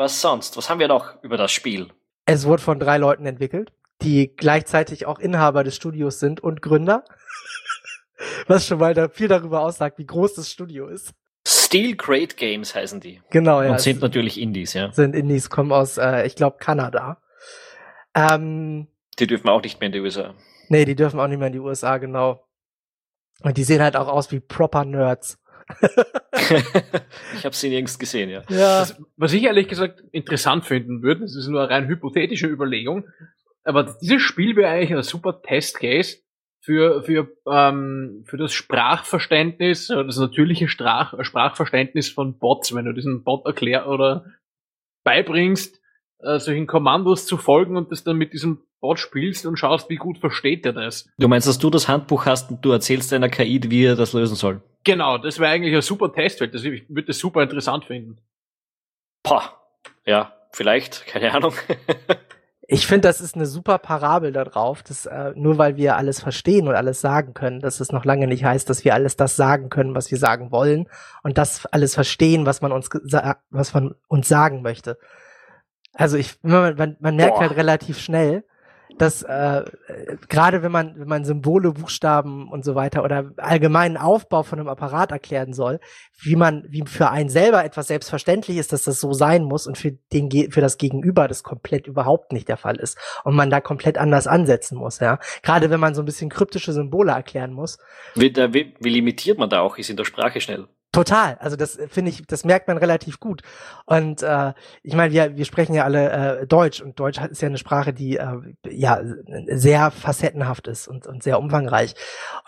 was 0.00 0.20
sonst? 0.20 0.56
Was 0.56 0.68
haben 0.68 0.80
wir 0.80 0.88
noch 0.88 1.22
über 1.22 1.36
das 1.36 1.52
Spiel? 1.52 1.92
Es 2.24 2.44
wurde 2.46 2.62
von 2.62 2.80
drei 2.80 2.98
Leuten 2.98 3.26
entwickelt, 3.26 3.72
die 4.02 4.34
gleichzeitig 4.34 5.06
auch 5.06 5.20
Inhaber 5.20 5.62
des 5.62 5.76
Studios 5.76 6.18
sind 6.18 6.40
und 6.40 6.62
Gründer. 6.62 7.04
Was 8.46 8.66
schon 8.66 8.78
mal 8.78 8.92
da 8.92 9.08
viel 9.08 9.28
darüber 9.28 9.62
aussagt, 9.62 9.98
wie 9.98 10.06
groß 10.06 10.34
das 10.34 10.50
Studio 10.50 10.88
ist. 10.88 11.14
Steel 11.48 11.96
Crate 11.96 12.36
Games 12.36 12.74
heißen 12.74 13.00
die. 13.00 13.22
Genau, 13.30 13.62
ja. 13.62 13.70
Und 13.70 13.80
sind 13.80 14.02
natürlich 14.02 14.38
Indies, 14.38 14.74
ja. 14.74 14.92
Sind 14.92 15.14
Indies, 15.14 15.48
kommen 15.48 15.72
aus, 15.72 15.96
äh, 15.96 16.26
ich 16.26 16.34
glaube, 16.34 16.58
Kanada. 16.58 17.22
Ähm, 18.14 18.88
die 19.18 19.26
dürfen 19.26 19.48
auch 19.48 19.62
nicht 19.62 19.80
mehr 19.80 19.86
in 19.86 19.92
die 19.92 20.00
USA. 20.00 20.34
Nee, 20.68 20.84
die 20.84 20.96
dürfen 20.96 21.18
auch 21.18 21.28
nicht 21.28 21.38
mehr 21.38 21.46
in 21.46 21.54
die 21.54 21.60
USA, 21.60 21.96
genau. 21.96 22.46
Und 23.42 23.56
die 23.56 23.64
sehen 23.64 23.82
halt 23.82 23.96
auch 23.96 24.08
aus 24.08 24.30
wie 24.32 24.40
proper 24.40 24.84
Nerds. 24.84 25.39
ich 27.34 27.44
habe 27.44 27.54
sie 27.54 27.68
nirgends 27.68 27.98
gesehen, 27.98 28.30
ja. 28.30 28.42
ja. 28.48 28.80
Das, 28.80 28.96
was 29.16 29.32
ich 29.32 29.44
ehrlich 29.44 29.68
gesagt 29.68 30.02
interessant 30.12 30.64
finden 30.64 31.02
würde, 31.02 31.22
das 31.22 31.36
ist 31.36 31.48
nur 31.48 31.60
eine 31.60 31.70
rein 31.70 31.88
hypothetische 31.88 32.46
Überlegung, 32.46 33.04
aber 33.64 33.96
dieses 34.00 34.22
Spiel 34.22 34.56
wäre 34.56 34.70
eigentlich 34.70 34.94
ein 34.94 35.02
super 35.02 35.42
Testcase 35.42 36.18
für, 36.60 37.02
für, 37.02 37.28
ähm, 37.50 38.24
für 38.26 38.36
das 38.36 38.52
Sprachverständnis, 38.52 39.88
das 39.88 40.18
natürliche 40.18 40.68
Sprach, 40.68 41.14
Sprachverständnis 41.24 42.10
von 42.10 42.38
Bots, 42.38 42.74
wenn 42.74 42.84
du 42.84 42.92
diesen 42.92 43.24
Bot 43.24 43.46
erklär 43.46 43.88
oder 43.88 44.26
beibringst, 45.04 45.80
äh, 46.18 46.38
solchen 46.38 46.66
Kommandos 46.66 47.26
zu 47.26 47.38
folgen 47.38 47.76
und 47.76 47.90
das 47.90 48.04
dann 48.04 48.16
mit 48.16 48.32
diesem 48.32 48.62
Bot 48.80 48.98
spielst 48.98 49.46
und 49.46 49.58
schaust, 49.58 49.88
wie 49.90 49.96
gut 49.96 50.18
versteht 50.18 50.66
er 50.66 50.72
das. 50.72 51.08
Du 51.18 51.28
meinst, 51.28 51.48
dass 51.48 51.58
du 51.58 51.70
das 51.70 51.88
Handbuch 51.88 52.26
hast 52.26 52.50
und 52.50 52.64
du 52.64 52.72
erzählst 52.72 53.12
deiner 53.12 53.28
KI, 53.28 53.60
wie 53.70 53.84
er 53.84 53.96
das 53.96 54.12
lösen 54.12 54.36
soll? 54.36 54.62
Genau, 54.84 55.18
das 55.18 55.38
wäre 55.38 55.50
eigentlich 55.50 55.74
ein 55.74 55.82
super 55.82 56.12
Testfeld. 56.12 56.54
Das, 56.54 56.64
ich 56.64 56.88
würde 56.88 57.08
das 57.08 57.18
super 57.18 57.42
interessant 57.42 57.84
finden. 57.84 58.18
Pah, 59.22 59.60
ja, 60.06 60.34
vielleicht, 60.52 61.06
keine 61.06 61.32
Ahnung. 61.32 61.54
Ich 62.72 62.86
finde, 62.86 63.08
das 63.08 63.20
ist 63.20 63.34
eine 63.34 63.46
super 63.46 63.78
Parabel 63.78 64.30
darauf, 64.30 64.84
dass 64.84 65.04
äh, 65.04 65.32
nur 65.34 65.58
weil 65.58 65.76
wir 65.76 65.96
alles 65.96 66.20
verstehen 66.20 66.68
und 66.68 66.76
alles 66.76 67.00
sagen 67.00 67.34
können, 67.34 67.58
dass 67.58 67.80
es 67.80 67.90
noch 67.90 68.04
lange 68.04 68.28
nicht 68.28 68.44
heißt, 68.44 68.70
dass 68.70 68.84
wir 68.84 68.94
alles 68.94 69.16
das 69.16 69.34
sagen 69.34 69.70
können, 69.70 69.96
was 69.96 70.12
wir 70.12 70.18
sagen 70.18 70.52
wollen 70.52 70.88
und 71.24 71.36
das 71.36 71.66
alles 71.66 71.96
verstehen, 71.96 72.46
was 72.46 72.60
man 72.62 72.70
uns 72.70 72.88
was 73.50 73.74
man 73.74 73.96
uns 74.06 74.28
sagen 74.28 74.62
möchte. 74.62 74.98
Also 75.94 76.16
ich, 76.16 76.38
man, 76.42 76.76
man, 76.76 76.96
man 77.00 77.16
merkt 77.16 77.34
Boah. 77.34 77.40
halt 77.40 77.56
relativ 77.56 77.98
schnell, 77.98 78.44
dass 79.00 79.22
äh, 79.22 79.64
gerade 80.28 80.62
wenn 80.62 80.72
man 80.72 80.98
wenn 80.98 81.08
man 81.08 81.24
Symbole, 81.24 81.72
Buchstaben 81.72 82.48
und 82.50 82.64
so 82.64 82.74
weiter 82.74 83.02
oder 83.02 83.32
allgemeinen 83.38 83.96
Aufbau 83.96 84.42
von 84.42 84.58
einem 84.58 84.68
Apparat 84.68 85.10
erklären 85.10 85.54
soll, 85.54 85.80
wie 86.20 86.36
man 86.36 86.66
wie 86.68 86.84
für 86.86 87.10
einen 87.10 87.30
selber 87.30 87.64
etwas 87.64 87.88
selbstverständlich 87.88 88.58
ist, 88.58 88.74
dass 88.74 88.84
das 88.84 89.00
so 89.00 89.14
sein 89.14 89.44
muss 89.44 89.66
und 89.66 89.78
für 89.78 89.92
den 90.12 90.30
für 90.50 90.60
das 90.60 90.76
Gegenüber 90.76 91.28
das 91.28 91.42
komplett 91.42 91.86
überhaupt 91.86 92.32
nicht 92.32 92.48
der 92.48 92.58
Fall 92.58 92.76
ist 92.76 92.98
und 93.24 93.34
man 93.34 93.48
da 93.48 93.62
komplett 93.62 93.96
anders 93.96 94.26
ansetzen 94.26 94.76
muss, 94.76 95.00
ja. 95.00 95.18
Gerade 95.42 95.70
wenn 95.70 95.80
man 95.80 95.94
so 95.94 96.02
ein 96.02 96.06
bisschen 96.06 96.28
kryptische 96.28 96.74
Symbole 96.74 97.12
erklären 97.12 97.52
muss. 97.52 97.78
Wie, 98.14 98.34
wie, 98.34 98.74
wie 98.78 98.90
limitiert 98.90 99.38
man 99.38 99.48
da 99.48 99.60
auch 99.60 99.78
ist 99.78 99.88
in 99.88 99.96
der 99.96 100.04
Sprache 100.04 100.42
schnell? 100.42 100.66
Total. 100.92 101.36
Also 101.38 101.56
das 101.56 101.76
äh, 101.76 101.88
finde 101.88 102.10
ich, 102.10 102.26
das 102.26 102.44
merkt 102.44 102.66
man 102.66 102.76
relativ 102.76 103.20
gut. 103.20 103.42
Und 103.86 104.22
äh, 104.22 104.52
ich 104.82 104.94
meine, 104.94 105.12
wir, 105.12 105.36
wir 105.36 105.44
sprechen 105.44 105.74
ja 105.74 105.84
alle 105.84 106.40
äh, 106.40 106.46
Deutsch 106.46 106.80
und 106.80 106.98
Deutsch 106.98 107.20
ist 107.20 107.42
ja 107.42 107.48
eine 107.48 107.58
Sprache, 107.58 107.92
die 107.92 108.16
äh, 108.16 108.38
ja 108.68 109.00
sehr 109.46 109.90
facettenhaft 109.92 110.66
ist 110.66 110.88
und, 110.88 111.06
und 111.06 111.22
sehr 111.22 111.38
umfangreich. 111.38 111.94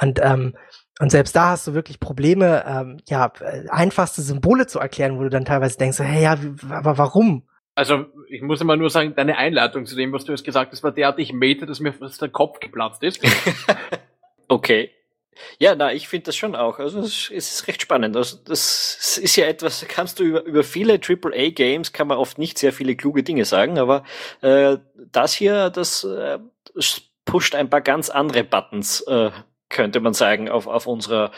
Und 0.00 0.20
ähm, 0.22 0.54
und 0.98 1.10
selbst 1.10 1.34
da 1.34 1.50
hast 1.50 1.66
du 1.66 1.74
wirklich 1.74 1.98
Probleme, 2.00 2.64
ähm, 2.66 2.98
ja, 3.08 3.32
einfachste 3.70 4.20
Symbole 4.20 4.66
zu 4.66 4.78
erklären, 4.78 5.18
wo 5.18 5.22
du 5.22 5.30
dann 5.30 5.46
teilweise 5.46 5.78
denkst, 5.78 5.98
hey, 5.98 6.22
ja, 6.22 6.36
aber 6.68 6.98
warum? 6.98 7.48
Also, 7.74 8.04
ich 8.28 8.42
muss 8.42 8.60
immer 8.60 8.76
nur 8.76 8.90
sagen, 8.90 9.14
deine 9.16 9.38
Einleitung 9.38 9.86
zu 9.86 9.96
dem, 9.96 10.12
was 10.12 10.26
du 10.26 10.32
jetzt 10.32 10.44
gesagt 10.44 10.70
hast, 10.70 10.82
war 10.82 10.92
derartig 10.92 11.32
meta, 11.32 11.64
dass 11.64 11.80
mir 11.80 11.94
fast 11.94 12.20
der 12.20 12.28
Kopf 12.28 12.60
geplatzt 12.60 13.02
ist. 13.02 13.22
okay. 14.48 14.90
Ja, 15.58 15.74
na, 15.74 15.92
ich 15.92 16.08
finde 16.08 16.26
das 16.26 16.36
schon 16.36 16.54
auch. 16.54 16.78
Also 16.78 17.00
es 17.00 17.30
ist 17.30 17.66
recht 17.66 17.82
spannend. 17.82 18.16
Also 18.16 18.36
das 18.44 19.18
ist 19.18 19.36
ja 19.36 19.46
etwas, 19.46 19.84
kannst 19.88 20.18
du 20.18 20.24
über, 20.24 20.44
über 20.44 20.64
viele 20.64 21.00
AAA-Games 21.00 21.92
kann 21.92 22.08
man 22.08 22.18
oft 22.18 22.38
nicht 22.38 22.58
sehr 22.58 22.72
viele 22.72 22.96
kluge 22.96 23.22
Dinge 23.22 23.44
sagen, 23.44 23.78
aber 23.78 24.04
äh, 24.40 24.78
das 25.10 25.32
hier, 25.34 25.70
das, 25.70 26.04
äh, 26.04 26.38
das 26.74 27.02
pusht 27.24 27.54
ein 27.54 27.70
paar 27.70 27.80
ganz 27.80 28.10
andere 28.10 28.44
Buttons, 28.44 29.00
äh, 29.02 29.30
könnte 29.68 30.00
man 30.00 30.14
sagen, 30.14 30.48
auf, 30.48 30.66
auf 30.66 30.86
unserer 30.86 31.30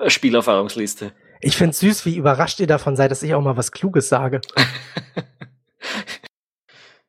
äh, 0.00 0.10
Spielerfahrungsliste. 0.10 1.12
Ich 1.40 1.56
finde 1.56 1.74
süß, 1.74 2.04
wie 2.04 2.16
überrascht 2.16 2.58
ihr 2.60 2.66
davon 2.66 2.96
seid, 2.96 3.10
dass 3.10 3.22
ich 3.22 3.34
auch 3.34 3.40
mal 3.40 3.56
was 3.56 3.70
Kluges 3.70 4.08
sage. 4.08 4.40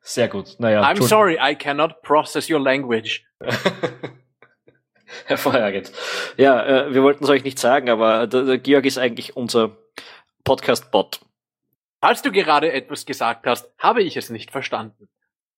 Sehr 0.02 0.28
gut. 0.28 0.56
Naja. 0.58 0.82
I'm 0.82 1.02
sorry, 1.02 1.38
I 1.40 1.54
cannot 1.54 2.02
process 2.02 2.48
your 2.50 2.60
language. 2.60 3.24
Hervorragend. 5.36 5.92
Ja, 6.36 6.66
äh, 6.66 6.92
wir 6.92 7.04
wollten 7.04 7.22
es 7.22 7.30
euch 7.30 7.44
nicht 7.44 7.60
sagen, 7.60 7.88
aber 7.88 8.26
der, 8.26 8.42
der 8.42 8.58
Georg 8.58 8.84
ist 8.84 8.98
eigentlich 8.98 9.36
unser 9.36 9.76
Podcast-Bot. 10.42 11.20
Falls 12.00 12.22
du 12.22 12.32
gerade 12.32 12.72
etwas 12.72 13.06
gesagt 13.06 13.46
hast, 13.46 13.72
habe 13.78 14.02
ich 14.02 14.16
es 14.16 14.30
nicht 14.30 14.50
verstanden. 14.50 15.08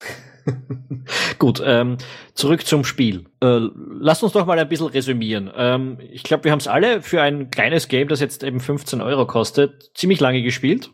Gut, 1.38 1.62
ähm, 1.64 1.96
zurück 2.34 2.66
zum 2.66 2.84
Spiel. 2.84 3.30
Äh, 3.42 3.60
lasst 3.98 4.22
uns 4.22 4.32
doch 4.32 4.44
mal 4.44 4.58
ein 4.58 4.68
bisschen 4.68 4.88
resümieren. 4.88 5.50
Ähm, 5.56 5.98
ich 6.00 6.22
glaube, 6.22 6.44
wir 6.44 6.52
haben 6.52 6.58
es 6.58 6.68
alle 6.68 7.00
für 7.00 7.22
ein 7.22 7.50
kleines 7.50 7.88
Game, 7.88 8.08
das 8.08 8.20
jetzt 8.20 8.44
eben 8.44 8.60
15 8.60 9.00
Euro 9.00 9.26
kostet, 9.26 9.96
ziemlich 9.96 10.20
lange 10.20 10.42
gespielt. 10.42 10.90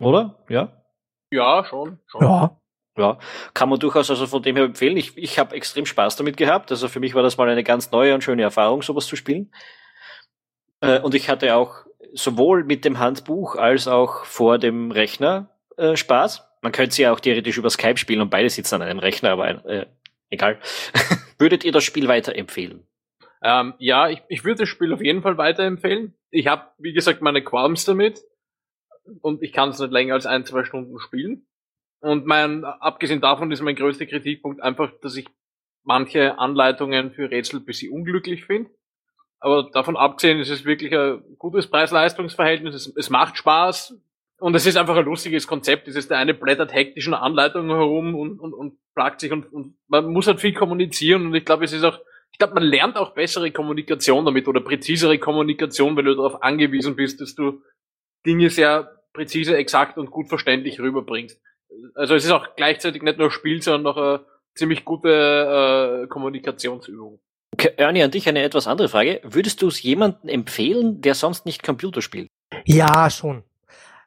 Oder? 0.00 0.44
Ja? 0.48 0.82
Ja, 1.30 1.64
schon. 1.64 2.00
schon. 2.06 2.22
Ja. 2.22 2.60
Ja, 2.96 3.18
kann 3.54 3.70
man 3.70 3.78
durchaus 3.78 4.10
also 4.10 4.26
von 4.26 4.42
dem 4.42 4.56
her 4.56 4.66
empfehlen. 4.66 4.96
Ich, 4.98 5.16
ich 5.16 5.38
habe 5.38 5.56
extrem 5.56 5.86
Spaß 5.86 6.16
damit 6.16 6.36
gehabt. 6.36 6.70
Also 6.70 6.88
für 6.88 7.00
mich 7.00 7.14
war 7.14 7.22
das 7.22 7.38
mal 7.38 7.48
eine 7.48 7.64
ganz 7.64 7.90
neue 7.90 8.14
und 8.14 8.22
schöne 8.22 8.42
Erfahrung, 8.42 8.82
sowas 8.82 9.06
zu 9.06 9.16
spielen. 9.16 9.50
Äh, 10.80 11.00
und 11.00 11.14
ich 11.14 11.30
hatte 11.30 11.54
auch 11.56 11.86
sowohl 12.12 12.64
mit 12.64 12.84
dem 12.84 12.98
Handbuch 12.98 13.56
als 13.56 13.88
auch 13.88 14.26
vor 14.26 14.58
dem 14.58 14.90
Rechner 14.90 15.48
äh, 15.78 15.96
Spaß. 15.96 16.46
Man 16.60 16.72
könnte 16.72 16.94
sie 16.94 17.02
ja 17.02 17.12
auch 17.12 17.20
theoretisch 17.20 17.56
über 17.56 17.70
Skype 17.70 17.96
spielen 17.96 18.20
und 18.20 18.30
beide 18.30 18.50
sitzen 18.50 18.76
an 18.76 18.82
einem 18.82 18.98
Rechner, 18.98 19.30
aber 19.30 19.64
äh, 19.64 19.86
egal. 20.28 20.58
Würdet 21.38 21.64
ihr 21.64 21.72
das 21.72 21.84
Spiel 21.84 22.08
weiterempfehlen? 22.08 22.86
Ähm, 23.42 23.74
ja, 23.78 24.08
ich, 24.08 24.22
ich 24.28 24.44
würde 24.44 24.60
das 24.60 24.68
Spiel 24.68 24.92
auf 24.92 25.02
jeden 25.02 25.22
Fall 25.22 25.36
weiterempfehlen. 25.36 26.14
Ich 26.30 26.46
habe, 26.46 26.68
wie 26.78 26.92
gesagt, 26.92 27.22
meine 27.22 27.42
Qualms 27.42 27.84
damit 27.84 28.22
und 29.20 29.42
ich 29.42 29.52
kann 29.52 29.70
es 29.70 29.80
nicht 29.80 29.90
länger 29.90 30.14
als 30.14 30.26
ein, 30.26 30.44
zwei 30.44 30.64
Stunden 30.64 31.00
spielen. 31.00 31.46
Und 32.02 32.26
mein, 32.26 32.64
abgesehen 32.64 33.20
davon 33.20 33.52
ist 33.52 33.62
mein 33.62 33.76
größter 33.76 34.06
Kritikpunkt 34.06 34.60
einfach, 34.60 34.90
dass 35.02 35.16
ich 35.16 35.26
manche 35.84 36.36
Anleitungen 36.36 37.12
für 37.12 37.30
Rätsel 37.30 37.60
ein 37.60 37.64
bisschen 37.64 37.92
unglücklich 37.92 38.44
finde. 38.44 38.70
Aber 39.38 39.70
davon 39.72 39.96
abgesehen 39.96 40.40
ist 40.40 40.50
es 40.50 40.64
wirklich 40.64 40.92
ein 40.92 41.22
gutes 41.38 41.68
Preis-Leistungs-Verhältnis. 41.68 42.74
Es, 42.74 42.92
es, 42.96 43.08
macht 43.08 43.36
Spaß. 43.36 43.94
Und 44.40 44.54
es 44.56 44.66
ist 44.66 44.76
einfach 44.76 44.96
ein 44.96 45.04
lustiges 45.04 45.46
Konzept. 45.46 45.86
Es 45.86 45.94
ist 45.94 46.10
der 46.10 46.18
eine 46.18 46.34
blättert 46.34 46.72
hektisch 46.72 47.06
in 47.06 47.14
Anleitungen 47.14 47.70
herum 47.70 48.16
und, 48.16 48.40
und, 48.40 48.52
und 48.52 48.78
plagt 48.94 49.20
sich 49.20 49.30
und, 49.30 49.52
und 49.52 49.76
man 49.86 50.12
muss 50.12 50.26
halt 50.26 50.40
viel 50.40 50.54
kommunizieren. 50.54 51.26
Und 51.26 51.34
ich 51.36 51.44
glaube, 51.44 51.64
es 51.64 51.72
ist 51.72 51.84
auch, 51.84 52.00
ich 52.32 52.38
glaube, 52.38 52.54
man 52.54 52.64
lernt 52.64 52.96
auch 52.96 53.14
bessere 53.14 53.52
Kommunikation 53.52 54.24
damit 54.24 54.48
oder 54.48 54.60
präzisere 54.60 55.18
Kommunikation, 55.18 55.96
wenn 55.96 56.06
du 56.06 56.16
darauf 56.16 56.42
angewiesen 56.42 56.96
bist, 56.96 57.20
dass 57.20 57.36
du 57.36 57.62
Dinge 58.26 58.50
sehr 58.50 59.04
präzise, 59.12 59.56
exakt 59.56 59.98
und 59.98 60.10
gut 60.10 60.28
verständlich 60.28 60.80
rüberbringst 60.80 61.40
also 61.94 62.14
es 62.14 62.24
ist 62.24 62.30
auch 62.30 62.56
gleichzeitig 62.56 63.02
nicht 63.02 63.18
nur 63.18 63.30
Spiel, 63.30 63.62
sondern 63.62 63.92
auch 63.92 63.96
eine 63.96 64.20
ziemlich 64.54 64.84
gute 64.84 66.02
äh, 66.04 66.06
Kommunikationsübung. 66.08 67.20
Okay, 67.54 67.72
Ernie, 67.76 68.02
an 68.02 68.10
dich 68.10 68.28
eine 68.28 68.42
etwas 68.42 68.66
andere 68.66 68.88
Frage. 68.88 69.20
Würdest 69.24 69.60
du 69.62 69.68
es 69.68 69.82
jemandem 69.82 70.28
empfehlen, 70.28 71.00
der 71.02 71.14
sonst 71.14 71.44
nicht 71.44 71.62
Computer 71.62 72.00
spielt? 72.00 72.28
Ja, 72.64 73.10
schon. 73.10 73.44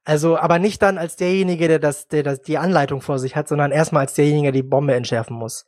Also, 0.03 0.37
aber 0.37 0.59
nicht 0.59 0.81
dann 0.81 0.97
als 0.97 1.15
derjenige, 1.15 1.67
der 1.67 1.79
das, 1.79 2.07
der 2.07 2.23
das 2.23 2.41
die 2.41 2.57
Anleitung 2.57 3.01
vor 3.01 3.17
sich 3.17 3.35
hat, 3.35 3.47
sondern 3.47 3.71
erstmal 3.71 4.01
als 4.01 4.13
derjenige, 4.13 4.51
der 4.51 4.61
die 4.61 4.67
Bombe 4.67 4.93
entschärfen 4.93 5.35
muss. 5.35 5.67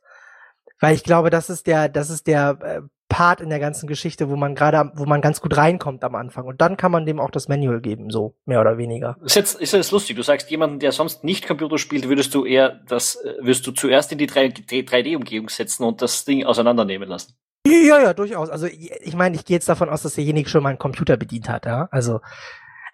Weil 0.80 0.94
ich 0.94 1.04
glaube, 1.04 1.30
das 1.30 1.50
ist 1.50 1.66
der, 1.66 1.88
das 1.88 2.10
ist 2.10 2.26
der 2.26 2.58
äh, 2.62 2.80
Part 3.08 3.40
in 3.40 3.48
der 3.48 3.58
ganzen 3.58 3.86
Geschichte, 3.86 4.28
wo 4.28 4.36
man 4.36 4.54
gerade, 4.54 4.92
wo 4.94 5.06
man 5.06 5.20
ganz 5.20 5.40
gut 5.40 5.56
reinkommt 5.56 6.04
am 6.04 6.14
Anfang. 6.14 6.46
Und 6.46 6.60
dann 6.60 6.76
kann 6.76 6.92
man 6.92 7.06
dem 7.06 7.20
auch 7.20 7.30
das 7.30 7.48
Manual 7.48 7.80
geben, 7.80 8.10
so 8.10 8.36
mehr 8.44 8.60
oder 8.60 8.76
weniger. 8.76 9.16
Ist 9.24 9.34
jetzt, 9.34 9.60
ist 9.60 9.72
jetzt 9.72 9.92
lustig. 9.92 10.16
Du 10.16 10.22
sagst, 10.22 10.50
jemanden, 10.50 10.78
der 10.78 10.92
sonst 10.92 11.24
nicht 11.24 11.46
Computer 11.46 11.78
spielt, 11.78 12.08
würdest 12.08 12.34
du 12.34 12.44
eher 12.44 12.80
das, 12.86 13.16
äh, 13.16 13.34
wirst 13.40 13.66
du 13.66 13.72
zuerst 13.72 14.12
in 14.12 14.18
die 14.18 14.28
3D-Umgebung 14.28 15.48
setzen 15.48 15.84
und 15.84 16.02
das 16.02 16.24
Ding 16.24 16.44
auseinandernehmen 16.44 17.08
lassen. 17.08 17.34
Ja, 17.66 18.00
ja, 18.00 18.14
durchaus. 18.14 18.50
Also 18.50 18.66
ich 18.66 19.14
meine, 19.14 19.36
ich 19.36 19.44
gehe 19.44 19.56
jetzt 19.56 19.68
davon 19.68 19.88
aus, 19.88 20.02
dass 20.02 20.14
derjenige 20.14 20.48
schon 20.48 20.62
mal 20.62 20.70
einen 20.70 20.78
Computer 20.78 21.16
bedient 21.16 21.48
hat, 21.48 21.66
ja. 21.66 21.88
Also 21.90 22.20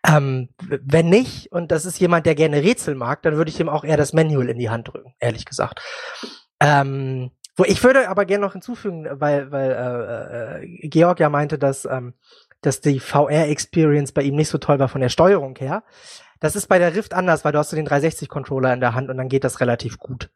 ähm, 0.06 0.48
wenn 0.58 1.08
nicht, 1.08 1.50
und 1.50 1.70
das 1.70 1.86
ist 1.86 1.98
jemand, 1.98 2.26
der 2.26 2.34
gerne 2.34 2.62
Rätsel 2.62 2.94
mag, 2.94 3.22
dann 3.22 3.36
würde 3.36 3.50
ich 3.50 3.58
ihm 3.58 3.68
auch 3.68 3.84
eher 3.84 3.96
das 3.96 4.12
Manual 4.12 4.48
in 4.48 4.58
die 4.58 4.70
Hand 4.70 4.88
drücken, 4.88 5.14
ehrlich 5.18 5.44
gesagt. 5.44 5.80
Ähm, 6.60 7.30
wo 7.56 7.64
ich 7.64 7.82
würde 7.82 8.08
aber 8.08 8.24
gerne 8.24 8.44
noch 8.44 8.52
hinzufügen, 8.52 9.06
weil, 9.10 9.50
weil 9.50 9.70
äh, 9.70 10.64
äh, 10.64 10.88
Georg 10.88 11.20
ja 11.20 11.28
meinte, 11.28 11.58
dass, 11.58 11.84
ähm, 11.84 12.14
dass 12.60 12.80
die 12.80 13.00
VR-Experience 13.00 14.12
bei 14.12 14.22
ihm 14.22 14.34
nicht 14.34 14.48
so 14.48 14.58
toll 14.58 14.78
war 14.78 14.88
von 14.88 15.00
der 15.00 15.08
Steuerung 15.08 15.56
her. 15.56 15.84
Das 16.40 16.56
ist 16.56 16.66
bei 16.66 16.78
der 16.78 16.94
Rift 16.94 17.14
anders, 17.14 17.44
weil 17.44 17.52
du 17.52 17.58
hast 17.58 17.70
so 17.70 17.76
den 17.76 17.88
360-Controller 17.88 18.72
in 18.72 18.80
der 18.80 18.94
Hand 18.94 19.08
und 19.08 19.16
dann 19.16 19.28
geht 19.28 19.44
das 19.44 19.60
relativ 19.60 19.98
gut. 19.98 20.30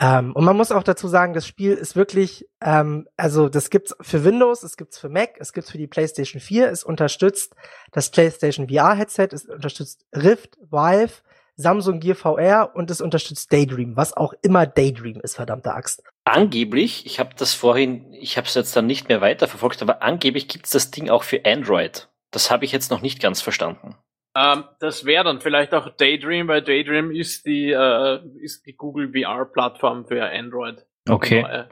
Ähm, 0.00 0.32
und 0.32 0.44
man 0.44 0.56
muss 0.56 0.72
auch 0.72 0.82
dazu 0.82 1.06
sagen, 1.06 1.34
das 1.34 1.46
Spiel 1.46 1.74
ist 1.74 1.94
wirklich, 1.94 2.48
ähm, 2.60 3.06
also 3.16 3.48
das 3.48 3.70
gibt's 3.70 3.94
für 4.00 4.24
Windows, 4.24 4.62
es 4.62 4.76
gibt's 4.76 4.98
für 4.98 5.08
Mac, 5.08 5.36
es 5.38 5.52
gibt's 5.52 5.70
für 5.70 5.78
die 5.78 5.86
PlayStation 5.86 6.40
4, 6.40 6.70
es 6.70 6.82
unterstützt 6.82 7.54
das 7.92 8.10
PlayStation 8.10 8.68
VR-Headset, 8.68 9.28
es 9.32 9.44
unterstützt 9.44 10.04
Rift, 10.14 10.56
Vive, 10.70 11.22
Samsung 11.56 12.00
Gear 12.00 12.16
VR 12.16 12.74
und 12.74 12.90
es 12.90 13.00
unterstützt 13.00 13.52
Daydream, 13.52 13.96
was 13.96 14.16
auch 14.16 14.34
immer 14.42 14.66
Daydream 14.66 15.20
ist, 15.20 15.36
verdammte 15.36 15.72
Axt. 15.74 16.02
Angeblich, 16.24 17.04
ich 17.04 17.20
habe 17.20 17.30
das 17.36 17.52
vorhin, 17.52 18.12
ich 18.14 18.36
habe 18.38 18.46
es 18.46 18.54
jetzt 18.54 18.74
dann 18.74 18.86
nicht 18.86 19.08
mehr 19.08 19.20
weiterverfolgt, 19.20 19.82
aber 19.82 20.02
angeblich 20.02 20.48
gibt's 20.48 20.70
das 20.70 20.90
Ding 20.90 21.10
auch 21.10 21.22
für 21.22 21.44
Android. 21.44 22.08
Das 22.30 22.50
habe 22.50 22.64
ich 22.64 22.72
jetzt 22.72 22.90
noch 22.90 23.02
nicht 23.02 23.20
ganz 23.20 23.42
verstanden. 23.42 23.96
Ähm, 24.36 24.64
das 24.80 25.04
wäre 25.04 25.24
dann 25.24 25.40
vielleicht 25.40 25.74
auch 25.74 25.90
Daydream, 25.90 26.48
weil 26.48 26.62
Daydream 26.62 27.10
ist 27.10 27.46
die, 27.46 27.70
äh, 27.70 28.20
ist 28.40 28.66
die 28.66 28.74
Google 28.74 29.12
VR-Plattform 29.12 30.06
für 30.06 30.24
Android. 30.24 30.84
Okay. 31.08 31.66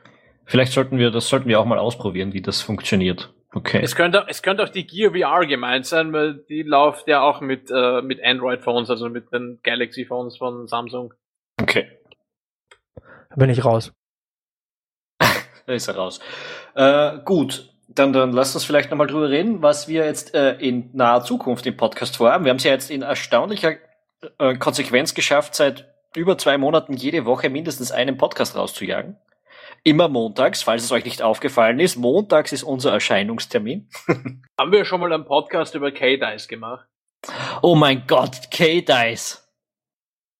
Vielleicht 0.44 0.72
sollten 0.72 0.98
wir, 0.98 1.10
das 1.10 1.28
sollten 1.28 1.48
wir 1.48 1.58
auch 1.58 1.64
mal 1.64 1.78
ausprobieren, 1.78 2.34
wie 2.34 2.42
das 2.42 2.60
funktioniert. 2.60 3.32
Okay. 3.54 3.80
Es 3.82 3.96
könnte, 3.96 4.24
es 4.28 4.42
könnte 4.42 4.62
auch 4.62 4.68
die 4.68 4.86
Gear 4.86 5.12
VR 5.12 5.46
gemeint 5.46 5.86
sein, 5.86 6.12
weil 6.12 6.34
die 6.48 6.62
läuft 6.62 7.08
ja 7.08 7.22
auch 7.22 7.40
mit, 7.40 7.70
äh, 7.70 8.00
mit 8.02 8.22
Android-Phones, 8.22 8.90
also 8.90 9.08
mit 9.08 9.32
den 9.32 9.60
Galaxy-Phones 9.62 10.38
von 10.38 10.66
Samsung. 10.66 11.14
Okay. 11.60 11.88
Da 12.94 13.36
bin 13.36 13.50
ich 13.50 13.64
raus. 13.64 13.92
Da 15.72 15.76
ist 15.76 15.88
er 15.88 15.96
raus. 15.96 16.20
Äh, 16.74 17.18
gut, 17.24 17.72
dann, 17.88 18.12
dann 18.12 18.32
lasst 18.32 18.54
uns 18.54 18.64
vielleicht 18.64 18.90
nochmal 18.90 19.06
drüber 19.06 19.30
reden, 19.30 19.62
was 19.62 19.88
wir 19.88 20.04
jetzt 20.04 20.34
äh, 20.34 20.54
in 20.54 20.90
naher 20.92 21.24
Zukunft 21.24 21.66
im 21.66 21.76
Podcast 21.76 22.16
vorhaben. 22.16 22.44
Wir 22.44 22.50
haben 22.50 22.58
es 22.58 22.64
ja 22.64 22.72
jetzt 22.72 22.90
in 22.90 23.02
erstaunlicher 23.02 23.74
äh, 24.38 24.54
Konsequenz 24.56 25.14
geschafft, 25.14 25.54
seit 25.54 25.92
über 26.14 26.38
zwei 26.38 26.58
Monaten 26.58 26.94
jede 26.94 27.24
Woche 27.24 27.48
mindestens 27.50 27.90
einen 27.90 28.18
Podcast 28.18 28.56
rauszujagen. 28.56 29.16
Immer 29.84 30.08
montags, 30.08 30.62
falls 30.62 30.84
es 30.84 30.92
euch 30.92 31.04
nicht 31.04 31.22
aufgefallen 31.22 31.80
ist. 31.80 31.96
Montags 31.96 32.52
ist 32.52 32.62
unser 32.62 32.92
Erscheinungstermin. 32.92 33.88
Haben 34.58 34.72
wir 34.72 34.84
schon 34.84 35.00
mal 35.00 35.12
einen 35.12 35.24
Podcast 35.24 35.74
über 35.74 35.90
K-Dice 35.90 36.46
gemacht? 36.46 36.86
Oh 37.62 37.74
mein 37.74 38.06
Gott, 38.06 38.50
K-Dice. 38.50 39.42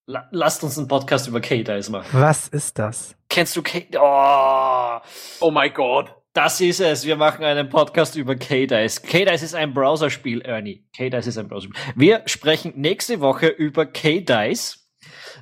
La 0.06 0.28
lasst 0.30 0.62
uns 0.64 0.78
einen 0.78 0.88
Podcast 0.88 1.28
über 1.28 1.40
K-Dice 1.40 1.88
machen. 1.90 2.08
Was 2.12 2.48
ist 2.48 2.78
das? 2.78 3.16
Kennst 3.32 3.56
du 3.56 3.62
K? 3.62 3.86
Oh, 3.98 5.00
Oh 5.40 5.50
mein 5.50 5.72
Gott. 5.72 6.14
das 6.34 6.60
ist 6.60 6.80
es. 6.80 7.06
Wir 7.06 7.16
machen 7.16 7.42
einen 7.44 7.68
Podcast 7.70 8.14
über 8.14 8.36
K-Dice. 8.36 9.00
K-Dice 9.02 9.42
ist 9.42 9.54
ein 9.54 9.72
Browserspiel, 9.72 10.42
Ernie. 10.42 10.84
K-Dice 10.94 11.28
ist 11.28 11.38
ein 11.38 11.48
Browserspiel. 11.48 11.80
Wir 11.96 12.22
sprechen 12.26 12.74
nächste 12.76 13.20
Woche 13.20 13.46
über 13.48 13.86
K-Dice. 13.86 14.86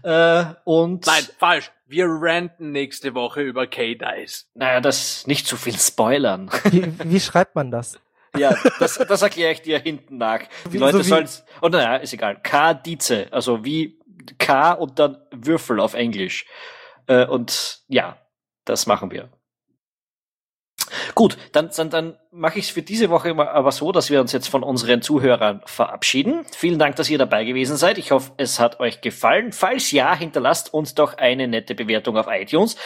Äh, 0.05 0.45
und 0.65 1.05
Nein, 1.07 1.27
falsch. 1.39 1.73
Wir 1.89 2.07
ranten 2.09 2.71
nächste 2.71 3.15
Woche 3.15 3.41
über 3.43 3.67
K-Dice. 3.67 4.49
naja, 4.55 4.81
das 4.81 5.27
nicht 5.27 5.49
zu 5.49 5.57
viel 5.57 5.77
spoilern. 5.77 6.49
Wie, 6.71 6.93
wie 7.05 7.21
schreibt 7.21 7.57
man 7.57 7.73
das? 7.73 7.99
ja, 8.37 8.55
das, 8.79 8.95
das 8.99 9.23
erkläre 9.23 9.51
ich 9.53 9.63
dir 9.63 9.81
hinten 9.81 10.17
nach. 10.19 10.43
Die 10.67 10.75
Wie- 10.75 10.79
Leute 10.79 10.99
so 10.99 11.03
sollen 11.03 11.29
Oh 11.61 11.67
naja, 11.69 11.97
ist 11.97 12.13
egal. 12.13 12.39
K-Dice, 12.41 13.27
also 13.33 13.65
wie 13.65 13.99
K 14.39 14.75
und 14.75 15.01
dann 15.01 15.19
Würfel 15.33 15.81
auf 15.81 15.95
Englisch. 15.95 16.47
Äh, 17.11 17.27
und 17.27 17.81
ja, 17.89 18.17
das 18.65 18.87
machen 18.87 19.11
wir. 19.11 19.29
Gut, 21.15 21.37
dann, 21.53 21.71
dann, 21.77 21.91
dann 21.91 22.19
mache 22.31 22.59
ich 22.59 22.67
es 22.67 22.71
für 22.71 22.83
diese 22.83 23.11
Woche 23.11 23.35
mal 23.35 23.49
aber 23.49 23.73
so, 23.73 23.93
dass 23.93 24.11
wir 24.11 24.21
uns 24.21 24.33
jetzt 24.33 24.49
von 24.49 24.63
unseren 24.63 25.03
Zuhörern 25.03 25.61
verabschieden. 25.65 26.45
Vielen 26.57 26.79
Dank, 26.79 26.97
dass 26.97 27.11
ihr 27.11 27.19
dabei 27.19 27.45
gewesen 27.45 27.77
seid. 27.77 27.99
Ich 27.99 28.13
hoffe, 28.13 28.33
es 28.37 28.61
hat 28.61 28.81
euch 28.81 29.01
gefallen. 29.01 29.53
Falls 29.53 29.91
ja, 29.91 30.15
hinterlasst 30.15 30.73
uns 30.73 30.95
doch 30.95 31.19
eine 31.19 31.49
nette 31.49 31.75
Bewertung 31.75 32.17
auf 32.17 32.27
iTunes. 32.29 32.77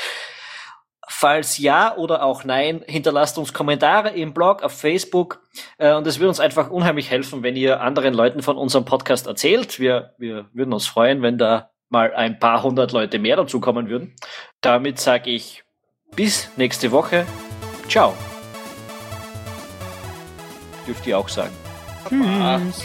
Falls 1.06 1.58
ja 1.58 1.94
oder 1.96 2.24
auch 2.24 2.44
nein, 2.44 2.82
hinterlasst 2.86 3.36
uns 3.36 3.52
Kommentare 3.52 4.10
im 4.10 4.32
Blog, 4.32 4.62
auf 4.62 4.72
Facebook. 4.72 5.42
Äh, 5.76 5.94
und 5.94 6.06
es 6.06 6.18
würde 6.18 6.30
uns 6.30 6.40
einfach 6.40 6.70
unheimlich 6.70 7.10
helfen, 7.10 7.42
wenn 7.42 7.56
ihr 7.56 7.82
anderen 7.82 8.14
Leuten 8.14 8.42
von 8.42 8.56
unserem 8.56 8.86
Podcast 8.86 9.26
erzählt. 9.26 9.78
Wir, 9.78 10.14
wir 10.18 10.48
würden 10.54 10.72
uns 10.72 10.86
freuen, 10.86 11.20
wenn 11.20 11.36
da 11.36 11.73
mal 11.88 12.14
ein 12.14 12.38
paar 12.38 12.62
hundert 12.62 12.92
Leute 12.92 13.18
mehr 13.18 13.36
dazukommen 13.36 13.88
würden. 13.88 14.14
Damit 14.60 14.98
sage 15.00 15.30
ich 15.30 15.64
bis 16.14 16.48
nächste 16.56 16.90
Woche. 16.92 17.26
Ciao. 17.88 18.14
Dürft 20.86 21.06
ihr 21.06 21.18
auch 21.18 21.28
sagen. 21.28 21.52
Tschüss. 22.08 22.82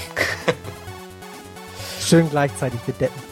Schön 2.07 2.29
gleichzeitig, 2.29 2.79
wir 2.85 2.93
deppen. 2.95 3.28